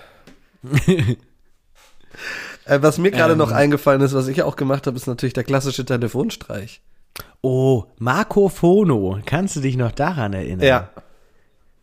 äh, 2.65 2.81
was 2.81 2.97
mir 2.97 3.11
gerade 3.11 3.33
Ähm. 3.33 3.37
noch 3.39 3.51
eingefallen 3.51 4.01
ist, 4.01 4.13
was 4.13 4.27
ich 4.27 4.43
auch 4.43 4.55
gemacht 4.55 4.87
habe, 4.87 4.97
ist 4.97 5.07
natürlich 5.07 5.33
der 5.33 5.43
klassische 5.43 5.85
Telefonstreich. 5.85 6.81
Oh, 7.41 7.85
Marco 7.99 8.49
Fono. 8.49 9.19
Kannst 9.25 9.55
du 9.55 9.59
dich 9.59 9.75
noch 9.77 9.91
daran 9.91 10.33
erinnern? 10.33 10.87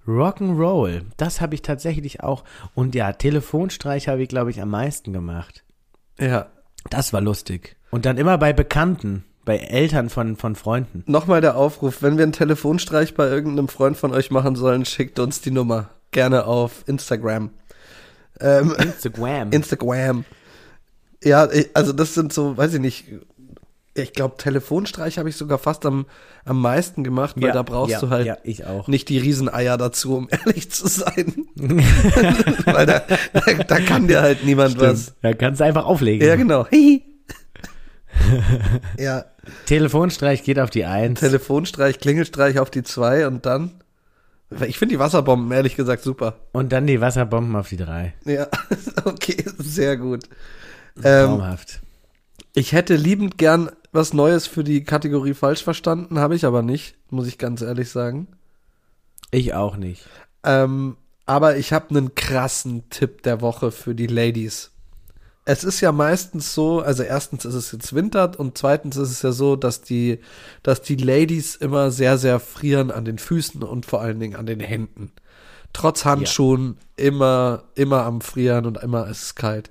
Rock'n'Roll. 0.07 1.03
Das 1.17 1.41
habe 1.41 1.55
ich 1.55 1.63
tatsächlich 1.63 2.23
auch. 2.23 2.45
Und 2.75 2.95
ja, 2.95 3.13
Telefonstreich 3.13 4.09
habe 4.09 4.23
ich, 4.23 4.29
glaube 4.29 4.51
ich, 4.51 4.61
am 4.61 4.71
meisten 4.71 5.13
gemacht. 5.13 5.63
Ja. 6.19 6.47
Das 6.89 7.13
war 7.13 7.21
lustig. 7.21 7.77
Und 7.91 8.07
dann 8.07 8.17
immer 8.17 8.39
bei 8.39 8.53
Bekannten, 8.55 9.25
bei 9.45 9.59
Eltern 9.59 10.09
von, 10.09 10.37
von 10.37 10.57
Freunden. 10.57 11.05
Nochmal 11.07 11.43
der 11.43 11.57
Aufruf, 11.57 12.01
wenn 12.03 12.17
wir 12.17 12.23
einen 12.23 12.33
Telefonstreich 12.33 13.15
bei 13.15 13.27
irgendeinem 13.27 13.69
Freund 13.69 13.97
von 13.99 14.13
euch 14.13 14.31
machen 14.31 14.57
sollen, 14.57 14.87
schickt 14.87 15.19
uns 15.19 15.43
die 15.43 15.51
Nummer. 15.51 15.91
Gerne 16.11 16.47
auf 16.47 16.85
Instagram. 16.87 17.51
Ähm, 18.41 18.75
Instagram. 18.79 19.51
Instagram. 19.53 20.25
Ja, 21.23 21.49
also 21.75 21.93
das 21.93 22.15
sind 22.15 22.33
so, 22.33 22.57
weiß 22.57 22.75
ich 22.75 22.81
nicht, 22.81 23.05
ich 23.95 24.13
glaube, 24.13 24.37
Telefonstreich 24.37 25.19
habe 25.19 25.29
ich 25.29 25.37
sogar 25.37 25.59
fast 25.59 25.85
am, 25.85 26.07
am 26.45 26.61
meisten 26.61 27.03
gemacht, 27.05 27.37
weil 27.37 27.49
Ja, 27.49 27.53
da 27.53 27.63
brauchst 27.63 27.93
ja, 27.93 28.01
du 28.01 28.11
halt 28.11 28.27
Ja, 28.27 28.39
ich 28.45 28.65
auch. 28.65 28.89
nicht 28.89 29.09
die 29.09 29.19
Rieseneier 29.19 29.77
dazu, 29.77 30.17
um 30.17 30.29
ehrlich 30.47 30.71
zu 30.71 30.87
sein. 30.89 31.47
weil 31.57 32.87
da, 32.87 33.03
da, 33.33 33.53
da 33.65 33.81
kann 33.81 34.07
dir 34.07 34.23
halt 34.23 34.45
niemand 34.45 34.79
was. 34.81 35.15
Da 35.23 35.35
kannst 35.35 35.61
du 35.61 35.65
einfach 35.65 35.85
auflegen. 35.85 36.27
Ja, 36.27 36.37
genau. 36.37 36.67
Ja, 38.99 39.25
Telefonstreich 39.67 40.43
geht 40.43 40.59
auf 40.59 40.69
die 40.71 40.85
Eins. 40.85 41.21
Telefonstreich, 41.21 42.01
Klingelstreich 42.01 42.59
auf 42.59 42.71
die 42.71 42.83
zwei 42.83 43.27
und 43.27 43.47
dann. 43.47 43.71
Ich 44.67 44.79
finde 44.79 44.95
die 44.95 44.99
Wasserbomben 44.99 45.51
ehrlich 45.53 45.77
gesagt 45.77 46.03
super. 46.03 46.35
und 46.53 46.73
dann 46.73 46.87
die 46.87 47.01
Wasserbomben 47.01 47.55
auf 47.57 47.69
die 47.69 47.77
Drei. 47.77 48.15
Ja, 48.25 48.49
okay, 49.05 49.45
sehr 49.59 49.97
gut. 49.97 50.25
Ähm, 51.03 51.27
Traumhaft. 51.27 51.81
ich 52.55 52.73
hätte 52.73 52.97
liebend 52.97 53.39
gern 53.39 53.71
was 53.93 54.13
Neues 54.13 54.47
für 54.47 54.65
die 54.65 54.85
Kategorie 54.85 55.35
falsch 55.35 55.65
verstanden, 55.65 56.19
habe 56.19 56.37
ich 56.37 56.45
aber 56.45 56.63
nicht, 56.63 56.97
muss 57.11 57.27
ich 57.27 57.39
ganz 57.39 57.61
ehrlich 57.63 57.91
sagen. 57.91 58.29
Ich 59.31 59.55
auch 59.55 59.77
nicht. 59.77 60.05
Ähm, 60.45 60.97
aber 61.27 61.57
ich 61.57 61.73
habe 61.73 61.91
einen 61.91 62.15
krassen 62.15 62.89
Tipp 62.91 63.23
der 63.23 63.41
Woche 63.41 63.71
für 63.71 63.95
die 63.95 64.07
Ladies. 64.07 64.71
Es 65.45 65.65
ist 65.65 65.81
ja 65.81 65.91
meistens 65.91 66.55
so, 66.55 66.81
also 66.81 67.03
erstens 67.03 67.45
ist 67.45 67.55
es 67.55 67.73
jetzt 67.73 67.95
Winter 67.95 68.39
und 68.39 68.59
zweitens 68.59 68.97
ist 68.97 69.11
es 69.11 69.23
ja 69.23 69.33
so, 69.33 69.57
dass 69.57 69.81
die, 69.81 70.21
dass 70.63 70.83
die 70.83 70.97
Ladies 70.97 71.57
immer 71.57 71.91
sehr, 71.91 72.19
sehr 72.19 72.39
frieren 72.41 72.91
an 72.91 73.05
den 73.05 73.19
Füßen 73.19 73.63
und 73.63 73.87
vor 73.87 74.01
allen 74.01 74.21
Dingen 74.21 74.37
an 74.37 74.47
den 74.47 74.61
Händen. 74.61 75.13
Trotz 75.73 76.05
Handschuhen 76.05 76.79
immer, 76.97 77.65
immer 77.75 78.05
am 78.05 78.21
Frieren 78.21 78.67
und 78.67 78.83
immer 78.83 79.09
ist 79.09 79.23
es 79.23 79.35
kalt. 79.35 79.71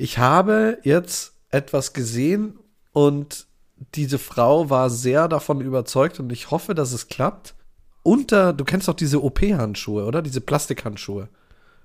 Ich 0.00 0.16
habe 0.18 0.78
jetzt 0.84 1.32
etwas 1.50 1.92
gesehen 1.92 2.56
und 2.92 3.48
diese 3.96 4.20
Frau 4.20 4.70
war 4.70 4.90
sehr 4.90 5.26
davon 5.26 5.60
überzeugt 5.60 6.20
und 6.20 6.30
ich 6.30 6.52
hoffe, 6.52 6.76
dass 6.76 6.92
es 6.92 7.08
klappt. 7.08 7.56
Unter, 8.04 8.52
du 8.52 8.64
kennst 8.64 8.86
doch 8.86 8.94
diese 8.94 9.20
OP-Handschuhe, 9.24 10.04
oder? 10.04 10.22
Diese 10.22 10.40
Plastikhandschuhe. 10.40 11.28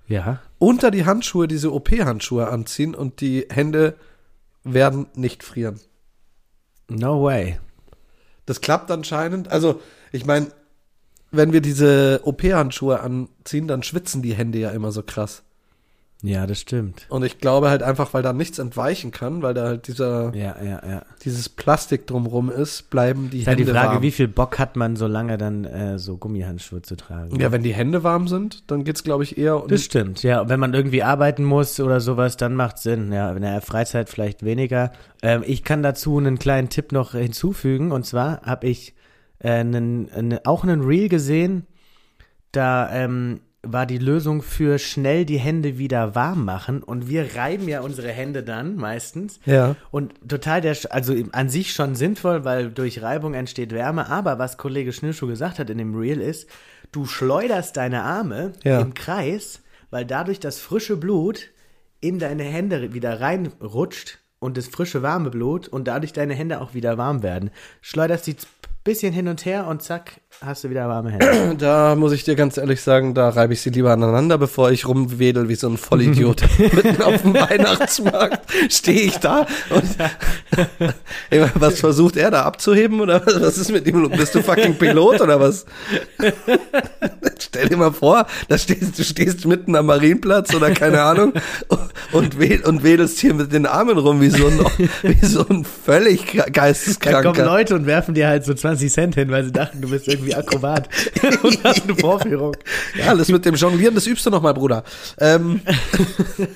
Ja. 0.08 0.43
Unter 0.60 0.91
die 0.91 1.08
Handschuhe 1.08 1.47
diese 1.47 1.73
OP-Handschuhe 1.73 2.49
anziehen 2.49 2.93
und 2.93 3.19
die 3.19 3.47
Hände 3.49 3.95
werden 4.63 5.08
nicht 5.15 5.43
frieren. 5.43 5.80
No 6.89 7.23
way. 7.23 7.60
Das 8.45 8.62
klappt 8.62 8.91
anscheinend. 8.91 9.47
Also, 9.47 9.82
ich 10.12 10.23
meine, 10.23 10.49
wenn 11.32 11.52
wir 11.52 11.62
diese 11.62 12.21
OP-Handschuhe 12.26 12.99
anziehen, 12.99 13.67
dann 13.67 13.82
schwitzen 13.82 14.21
die 14.21 14.36
Hände 14.36 14.60
ja 14.60 14.69
immer 14.69 14.91
so 14.91 15.02
krass. 15.02 15.41
Ja, 16.26 16.48
das 16.48 16.60
stimmt. 16.62 17.06
Und 17.10 17.26
ich 17.26 17.40
glaube 17.40 17.70
halt 17.70 17.84
einfach, 17.84 18.14
weil 18.14 18.24
da 18.24 18.32
nichts 18.32 18.58
entweichen 18.58 19.12
kann, 19.12 19.42
weil 19.42 19.54
da 19.54 19.66
halt 19.66 19.88
dieser, 19.90 20.34
Ja, 20.34 20.56
ja, 20.64 20.82
ja. 20.90 21.02
dieses 21.26 21.50
Plastik 21.50 22.08
drumrum 22.08 22.50
ist, 22.50 22.90
bleiben 22.90 23.30
die 23.30 23.40
Ist 23.42 23.48
halt 23.48 23.58
Hände 23.60 23.74
die 23.74 23.78
Frage, 23.78 23.96
warm. 23.96 24.02
wie 24.04 24.12
viel 24.12 24.30
Bock 24.30 24.58
hat 24.58 24.78
man, 24.78 24.96
so 24.96 25.06
lange 25.06 25.38
dann 25.38 25.66
äh, 25.66 26.00
so 26.00 26.16
Gummihandschuhe 26.16 26.82
zu 26.82 26.96
tragen? 26.96 27.38
ja, 27.42 27.52
wenn 27.52 27.62
die 27.62 27.74
Hände 27.74 28.06
warm 28.06 28.30
sind, 28.30 28.72
dann 28.72 28.86
geht's 28.86 29.04
glaube 29.04 29.24
ich 29.24 29.38
eher 29.38 29.62
um 29.64 29.68
Das 29.68 29.84
stimmt, 29.84 30.24
ja. 30.24 30.47
Wenn 30.47 30.62
man 30.62 30.74
irgendwie 30.74 31.04
arbeiten 31.04 31.43
muss 31.43 31.82
oder 31.82 32.00
sowas, 32.00 32.38
dann 32.38 32.56
macht 32.56 32.78
Sinn. 32.78 33.12
Ja, 33.12 33.30
in 33.34 33.41
der 33.41 33.60
Freizeit 33.62 34.10
vielleicht 34.10 34.45
weniger. 34.45 34.93
Ähm, 35.22 35.43
ich 35.45 35.66
kann 35.66 35.84
dazu 35.84 36.18
einen 36.18 36.39
kleinen 36.39 36.70
Tipp 36.70 36.93
noch 36.93 37.12
hinzufügen. 37.12 37.91
Und 37.91 38.06
zwar 38.06 38.41
habe 38.43 38.68
ich 38.68 38.95
äh, 39.39 39.50
einen, 39.50 40.10
einen, 40.10 40.39
auch 40.45 40.64
einen 40.64 40.84
Reel 40.84 41.10
gesehen. 41.10 41.68
Da 42.54 42.89
ähm, 42.93 43.41
war 43.66 43.86
die 43.86 43.97
Lösung 43.97 44.41
für 44.41 44.78
schnell 44.78 45.26
die 45.26 45.39
Hände 45.39 45.78
wieder 45.78 46.16
warm 46.16 46.43
machen. 46.43 46.84
Und 46.84 47.07
wir 47.07 47.36
reiben 47.36 47.68
ja 47.70 47.80
unsere 47.82 48.09
Hände 48.09 48.43
dann 48.43 48.76
meistens. 48.76 49.39
Ja. 49.45 49.76
Und 49.89 50.14
total 50.28 50.59
der, 50.61 50.76
also 50.89 51.16
an 51.32 51.49
sich 51.49 51.74
schon 51.74 51.95
sinnvoll, 51.95 52.43
weil 52.43 52.70
durch 52.72 53.01
Reibung 53.01 53.34
entsteht 53.34 53.72
Wärme. 53.72 54.09
Aber 54.09 54.38
was 54.38 54.57
Kollege 54.57 54.91
Schnürschuh 54.91 55.28
gesagt 55.28 55.59
hat 55.59 55.70
in 55.70 55.78
dem 55.78 55.95
Reel 55.95 56.20
ist, 56.20 56.49
du 56.91 57.05
schleuderst 57.05 57.78
deine 57.78 58.03
Arme 58.03 58.53
Ja. 58.64 58.82
im 58.82 58.93
Kreis, 58.93 59.61
weil 59.89 60.05
dadurch 60.05 60.39
das 60.41 60.59
frische 60.59 60.97
Blut 60.97 61.49
in 62.01 62.20
deine 62.20 62.43
Hände 62.43 62.93
wieder 62.93 63.22
reinrutscht 63.22 64.20
und 64.39 64.57
das 64.57 64.68
frische 64.68 65.01
warme 65.01 65.30
Blut 65.30 65.70
und 65.70 65.88
dadurch 65.88 66.11
deine 66.11 66.34
Hände 66.34 66.59
auch 66.59 66.74
wieder 66.74 66.97
warm 66.97 67.24
werden. 67.24 67.49
Schleuderst 67.82 68.28
die 68.28 68.36
bisschen 68.84 69.14
hin 69.14 69.30
und 69.30 69.45
her 69.45 69.68
und 69.68 69.82
zack, 69.82 70.20
hast 70.42 70.64
du 70.64 70.70
wieder 70.70 70.88
warme 70.88 71.12
Hände. 71.12 71.56
Da 71.64 71.96
muss 71.96 72.12
ich 72.14 72.24
dir 72.24 72.36
ganz 72.36 72.58
ehrlich 72.58 72.82
sagen, 72.82 73.14
da 73.14 73.30
reibe 73.30 73.54
ich 73.54 73.62
sie 73.62 73.70
lieber 73.70 73.92
aneinander, 73.92 74.38
bevor 74.38 74.72
ich 74.72 74.88
rumwedel 74.88 75.48
wie 75.50 75.56
so 75.56 75.68
ein 75.68 75.78
Vollidiot. 75.78 76.44
Mitten 76.58 77.02
auf 77.02 77.22
dem 77.22 77.34
Weihnachtsmarkt 77.34 78.42
stehe 78.70 79.02
ich 79.02 79.18
da 79.18 79.46
und 79.70 79.84
Ey, 81.30 81.46
was 81.56 81.80
versucht 81.80 82.18
er 82.18 82.32
da 82.32 82.44
abzuheben 82.44 83.02
oder 83.02 83.26
was, 83.26 83.42
was 83.42 83.58
ist 83.58 83.72
mit 83.72 83.88
ihm? 83.88 84.10
Bist 84.10 84.36
du 84.36 84.42
fucking 84.42 84.76
Pilot 84.76 85.22
oder 85.22 85.40
was? 85.40 85.66
Stell 87.40 87.70
dir 87.70 87.78
mal 87.78 87.94
vor, 87.94 88.26
da 88.48 88.58
stehst, 88.58 88.98
du 88.98 89.04
stehst 89.04 89.46
mitten 89.46 89.76
am 89.76 89.86
Marienplatz 89.86 90.54
oder 90.56 90.72
keine 90.72 91.02
Ahnung 91.04 91.34
und, 92.12 92.40
wedel, 92.40 92.66
und 92.66 92.84
wedelst 92.84 93.20
hier 93.20 93.34
mit 93.34 93.54
den 93.54 93.66
Armen 93.66 93.98
rum 93.98 94.22
wie 94.22 94.30
so 94.30 94.48
ein, 94.48 94.60
wie 95.04 95.26
so 95.26 95.46
ein 95.48 95.66
völlig 95.66 96.32
Da 96.34 96.44
kommen 96.44 96.54
geisteskranker. 96.54 97.46
Leute 97.46 97.76
und 97.76 97.86
werfen 97.86 98.14
dir 98.16 98.28
halt 98.28 98.46
so 98.46 98.54
20 98.54 98.92
Cent 98.92 99.16
hin, 99.16 99.30
weil 99.30 99.44
sie 99.44 99.52
dachten, 99.52 99.82
du 99.82 99.90
bist 99.90 100.08
irgendwie 100.08 100.33
Akrobat 100.34 100.90
und 101.44 101.64
hast 101.64 101.84
eine 101.84 101.96
Vorführung. 102.00 102.56
Ja, 102.98 103.16
das 103.16 103.30
mit 103.30 103.46
dem 103.46 103.56
Jonglieren, 103.56 103.96
das 103.96 104.08
übst 104.08 104.26
du 104.26 104.30
noch 104.30 104.42
mal, 104.42 104.54
Bruder. 104.54 104.84
Ähm, 105.20 105.62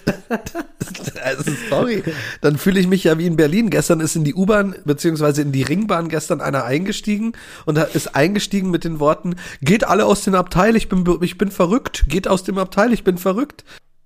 also, 1.23 1.51
sorry, 1.69 2.03
dann 2.41 2.57
fühle 2.57 2.79
ich 2.79 2.87
mich 2.87 3.03
ja 3.03 3.17
wie 3.17 3.25
in 3.25 3.35
Berlin. 3.35 3.69
Gestern 3.69 3.99
ist 3.99 4.15
in 4.15 4.23
die 4.23 4.33
U-Bahn 4.33 4.75
beziehungsweise 4.85 5.41
in 5.41 5.51
die 5.51 5.63
Ringbahn 5.63 6.09
gestern 6.09 6.41
einer 6.41 6.63
eingestiegen 6.65 7.33
und 7.65 7.77
ist 7.77 8.15
eingestiegen 8.15 8.71
mit 8.71 8.83
den 8.83 8.99
Worten: 8.99 9.35
Geht 9.61 9.83
alle 9.85 10.05
aus 10.05 10.23
dem 10.23 10.35
Abteil, 10.35 10.75
ich 10.75 10.89
bin 10.89 11.05
ich 11.21 11.37
bin 11.37 11.51
verrückt. 11.51 12.05
Geht 12.07 12.27
aus 12.27 12.43
dem 12.43 12.57
Abteil, 12.57 12.93
ich 12.93 13.03
bin 13.03 13.17
verrückt. 13.17 13.63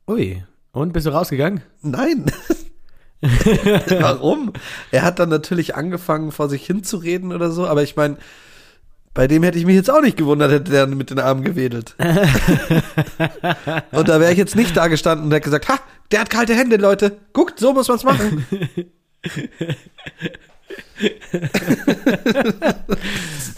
Ui, 0.07 0.43
und 0.71 0.93
bist 0.93 1.05
du 1.05 1.11
rausgegangen? 1.11 1.61
Nein. 1.81 2.25
Warum? 3.21 4.53
Er 4.91 5.03
hat 5.03 5.19
dann 5.19 5.29
natürlich 5.29 5.75
angefangen, 5.75 6.31
vor 6.31 6.49
sich 6.49 6.65
hinzureden 6.65 7.31
oder 7.31 7.51
so, 7.51 7.67
aber 7.67 7.83
ich 7.83 7.95
meine, 7.95 8.17
bei 9.13 9.27
dem 9.27 9.43
hätte 9.43 9.57
ich 9.57 9.65
mich 9.65 9.75
jetzt 9.75 9.89
auch 9.89 10.01
nicht 10.01 10.15
gewundert, 10.15 10.51
hätte 10.51 10.71
der 10.71 10.87
mit 10.87 11.09
den 11.09 11.19
Armen 11.19 11.43
gewedelt. 11.43 11.95
und 13.91 14.07
da 14.07 14.19
wäre 14.21 14.31
ich 14.31 14.37
jetzt 14.37 14.55
nicht 14.55 14.77
da 14.77 14.87
gestanden 14.87 15.25
und 15.25 15.31
hätte 15.33 15.43
gesagt, 15.43 15.67
ha, 15.67 15.79
der 16.11 16.21
hat 16.21 16.29
kalte 16.29 16.55
Hände, 16.55 16.77
Leute. 16.77 17.17
Guckt, 17.33 17.59
so 17.59 17.73
muss 17.73 17.89
man's 17.89 18.03
machen. 18.03 18.45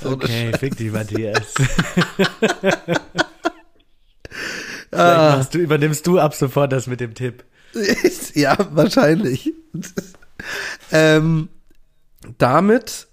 so 0.02 0.08
eine 0.10 0.16
Okay, 0.16 0.52
fick 0.58 0.76
dich, 0.78 0.92
Matthias. 0.92 1.54
Ah. 4.92 5.44
Du, 5.52 5.58
übernimmst 5.58 6.06
du 6.06 6.20
ab 6.20 6.36
sofort 6.36 6.72
das 6.72 6.86
mit 6.86 7.00
dem 7.00 7.16
Tipp. 7.16 7.44
ja, 8.36 8.56
wahrscheinlich. 8.72 9.52
ähm, 10.92 11.50
damit 12.38 13.08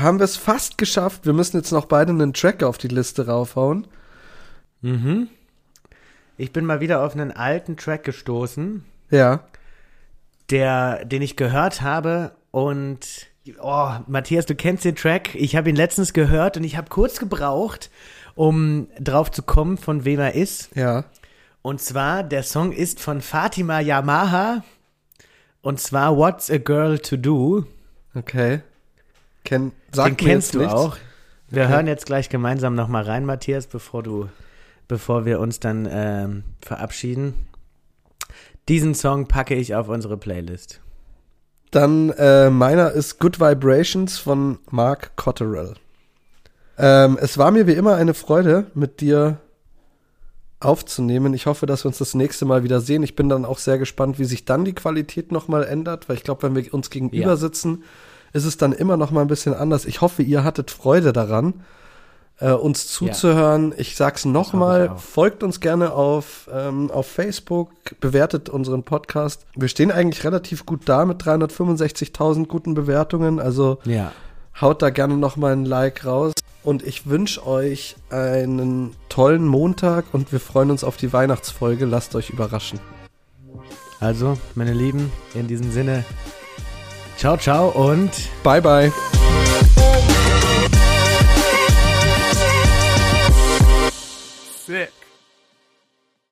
haben 0.00 0.18
wir 0.18 0.24
es 0.24 0.36
fast 0.36 0.78
geschafft. 0.78 1.26
Wir 1.26 1.32
müssen 1.32 1.56
jetzt 1.56 1.72
noch 1.72 1.86
beide 1.86 2.10
einen 2.12 2.32
Track 2.34 2.62
auf 2.62 2.78
die 2.78 2.88
Liste 2.88 3.26
raufhauen. 3.26 3.86
Mhm. 4.82 5.28
Ich 6.36 6.52
bin 6.52 6.64
mal 6.64 6.80
wieder 6.80 7.02
auf 7.04 7.12
einen 7.14 7.32
alten 7.32 7.76
Track 7.76 8.04
gestoßen, 8.04 8.84
Ja. 9.10 9.44
der, 10.50 11.04
den 11.04 11.22
ich 11.22 11.36
gehört 11.36 11.82
habe 11.82 12.32
und 12.50 13.28
oh, 13.60 13.90
Matthias, 14.06 14.46
du 14.46 14.54
kennst 14.54 14.84
den 14.84 14.96
Track. 14.96 15.34
Ich 15.34 15.54
habe 15.56 15.68
ihn 15.68 15.76
letztens 15.76 16.12
gehört 16.12 16.56
und 16.56 16.64
ich 16.64 16.76
habe 16.76 16.88
kurz 16.88 17.18
gebraucht, 17.18 17.90
um 18.34 18.88
drauf 18.98 19.30
zu 19.30 19.42
kommen, 19.42 19.76
von 19.76 20.04
wem 20.04 20.20
er 20.20 20.34
ist. 20.34 20.74
Ja. 20.74 21.04
Und 21.62 21.80
zwar, 21.82 22.22
der 22.22 22.42
Song 22.42 22.72
ist 22.72 23.00
von 23.00 23.20
Fatima 23.20 23.80
Yamaha. 23.80 24.64
Und 25.60 25.78
zwar 25.78 26.16
What's 26.16 26.50
a 26.50 26.56
Girl 26.56 26.98
to 26.98 27.16
Do. 27.18 27.66
Okay. 28.14 28.62
Kenn, 29.44 29.72
sag 29.92 30.06
Den 30.06 30.16
kennst 30.16 30.54
du 30.54 30.58
nichts. 30.58 30.72
auch. 30.74 30.96
Wir 31.48 31.64
Okay. 31.64 31.72
hören 31.72 31.86
jetzt 31.86 32.06
gleich 32.06 32.28
gemeinsam 32.28 32.74
nochmal 32.74 33.02
rein, 33.04 33.24
Matthias, 33.24 33.66
bevor 33.66 34.02
du, 34.02 34.28
bevor 34.86 35.24
wir 35.24 35.40
uns 35.40 35.58
dann 35.60 35.88
ähm, 35.90 36.44
verabschieden. 36.62 37.34
Diesen 38.68 38.94
Song 38.94 39.26
packe 39.26 39.54
ich 39.54 39.74
auf 39.74 39.88
unsere 39.88 40.16
Playlist. 40.16 40.80
Dann 41.72 42.10
äh, 42.10 42.50
meiner 42.50 42.92
ist 42.92 43.18
Good 43.18 43.40
Vibrations 43.40 44.18
von 44.18 44.58
Mark 44.70 45.16
Cotterell. 45.16 45.74
Ähm, 46.78 47.18
es 47.20 47.36
war 47.38 47.50
mir 47.50 47.66
wie 47.66 47.72
immer 47.72 47.96
eine 47.96 48.14
Freude, 48.14 48.66
mit 48.74 49.00
dir 49.00 49.38
aufzunehmen. 50.60 51.32
Ich 51.34 51.46
hoffe, 51.46 51.66
dass 51.66 51.84
wir 51.84 51.88
uns 51.88 51.98
das 51.98 52.14
nächste 52.14 52.44
Mal 52.44 52.62
wieder 52.64 52.80
sehen. 52.80 53.02
Ich 53.02 53.16
bin 53.16 53.28
dann 53.28 53.44
auch 53.44 53.58
sehr 53.58 53.78
gespannt, 53.78 54.18
wie 54.18 54.24
sich 54.24 54.44
dann 54.44 54.64
die 54.64 54.74
Qualität 54.74 55.32
nochmal 55.32 55.64
ändert, 55.64 56.08
weil 56.08 56.16
ich 56.16 56.22
glaube, 56.22 56.42
wenn 56.42 56.54
wir 56.54 56.72
uns 56.74 56.90
gegenüber 56.90 57.30
Ja. 57.30 57.36
sitzen, 57.36 57.82
ist 58.32 58.44
es 58.44 58.56
dann 58.56 58.72
immer 58.72 58.96
noch 58.96 59.10
mal 59.10 59.22
ein 59.22 59.28
bisschen 59.28 59.54
anders. 59.54 59.84
Ich 59.84 60.00
hoffe, 60.00 60.22
ihr 60.22 60.44
hattet 60.44 60.70
Freude 60.70 61.12
daran, 61.12 61.54
äh, 62.38 62.52
uns 62.52 62.86
zuzuhören. 62.88 63.74
Ich 63.76 63.96
sag's 63.96 64.24
ich 64.24 64.90
auch. 64.90 64.98
folgt 64.98 65.42
uns 65.42 65.60
gerne 65.60 65.92
auf, 65.92 66.48
ähm, 66.52 66.90
auf 66.90 67.06
Facebook, 67.06 67.70
bewertet 68.00 68.48
unseren 68.48 68.82
Podcast. 68.82 69.44
Wir 69.56 69.68
stehen 69.68 69.90
eigentlich 69.90 70.24
relativ 70.24 70.64
gut 70.66 70.82
da 70.86 71.04
mit 71.04 71.22
365.000 71.22 72.46
guten 72.48 72.74
Bewertungen, 72.74 73.40
also 73.40 73.78
Ja. 73.84 74.12
haut 74.60 74.82
da 74.82 74.90
gerne 74.90 75.16
noch 75.16 75.36
mal 75.36 75.52
ein 75.52 75.64
Like 75.64 76.04
raus. 76.06 76.32
Und 76.62 76.82
ich 76.86 77.06
wünsche 77.08 77.46
euch 77.46 77.96
einen 78.10 78.94
tollen 79.08 79.46
Montag 79.46 80.04
und 80.12 80.30
wir 80.30 80.40
freuen 80.40 80.70
uns 80.70 80.84
auf 80.84 80.98
die 80.98 81.10
Weihnachtsfolge. 81.12 81.86
Lasst 81.86 82.14
euch 82.14 82.28
überraschen. 82.30 82.78
Also, 83.98 84.38
meine 84.54 84.72
Lieben, 84.74 85.10
in 85.34 85.46
diesem 85.46 85.72
Sinne, 85.72 86.04
ciao, 87.20 87.36
ciao 87.36 87.68
und 87.68 88.10
Bye, 88.42 88.62
bye. 88.62 88.92
Sit. 94.66 94.99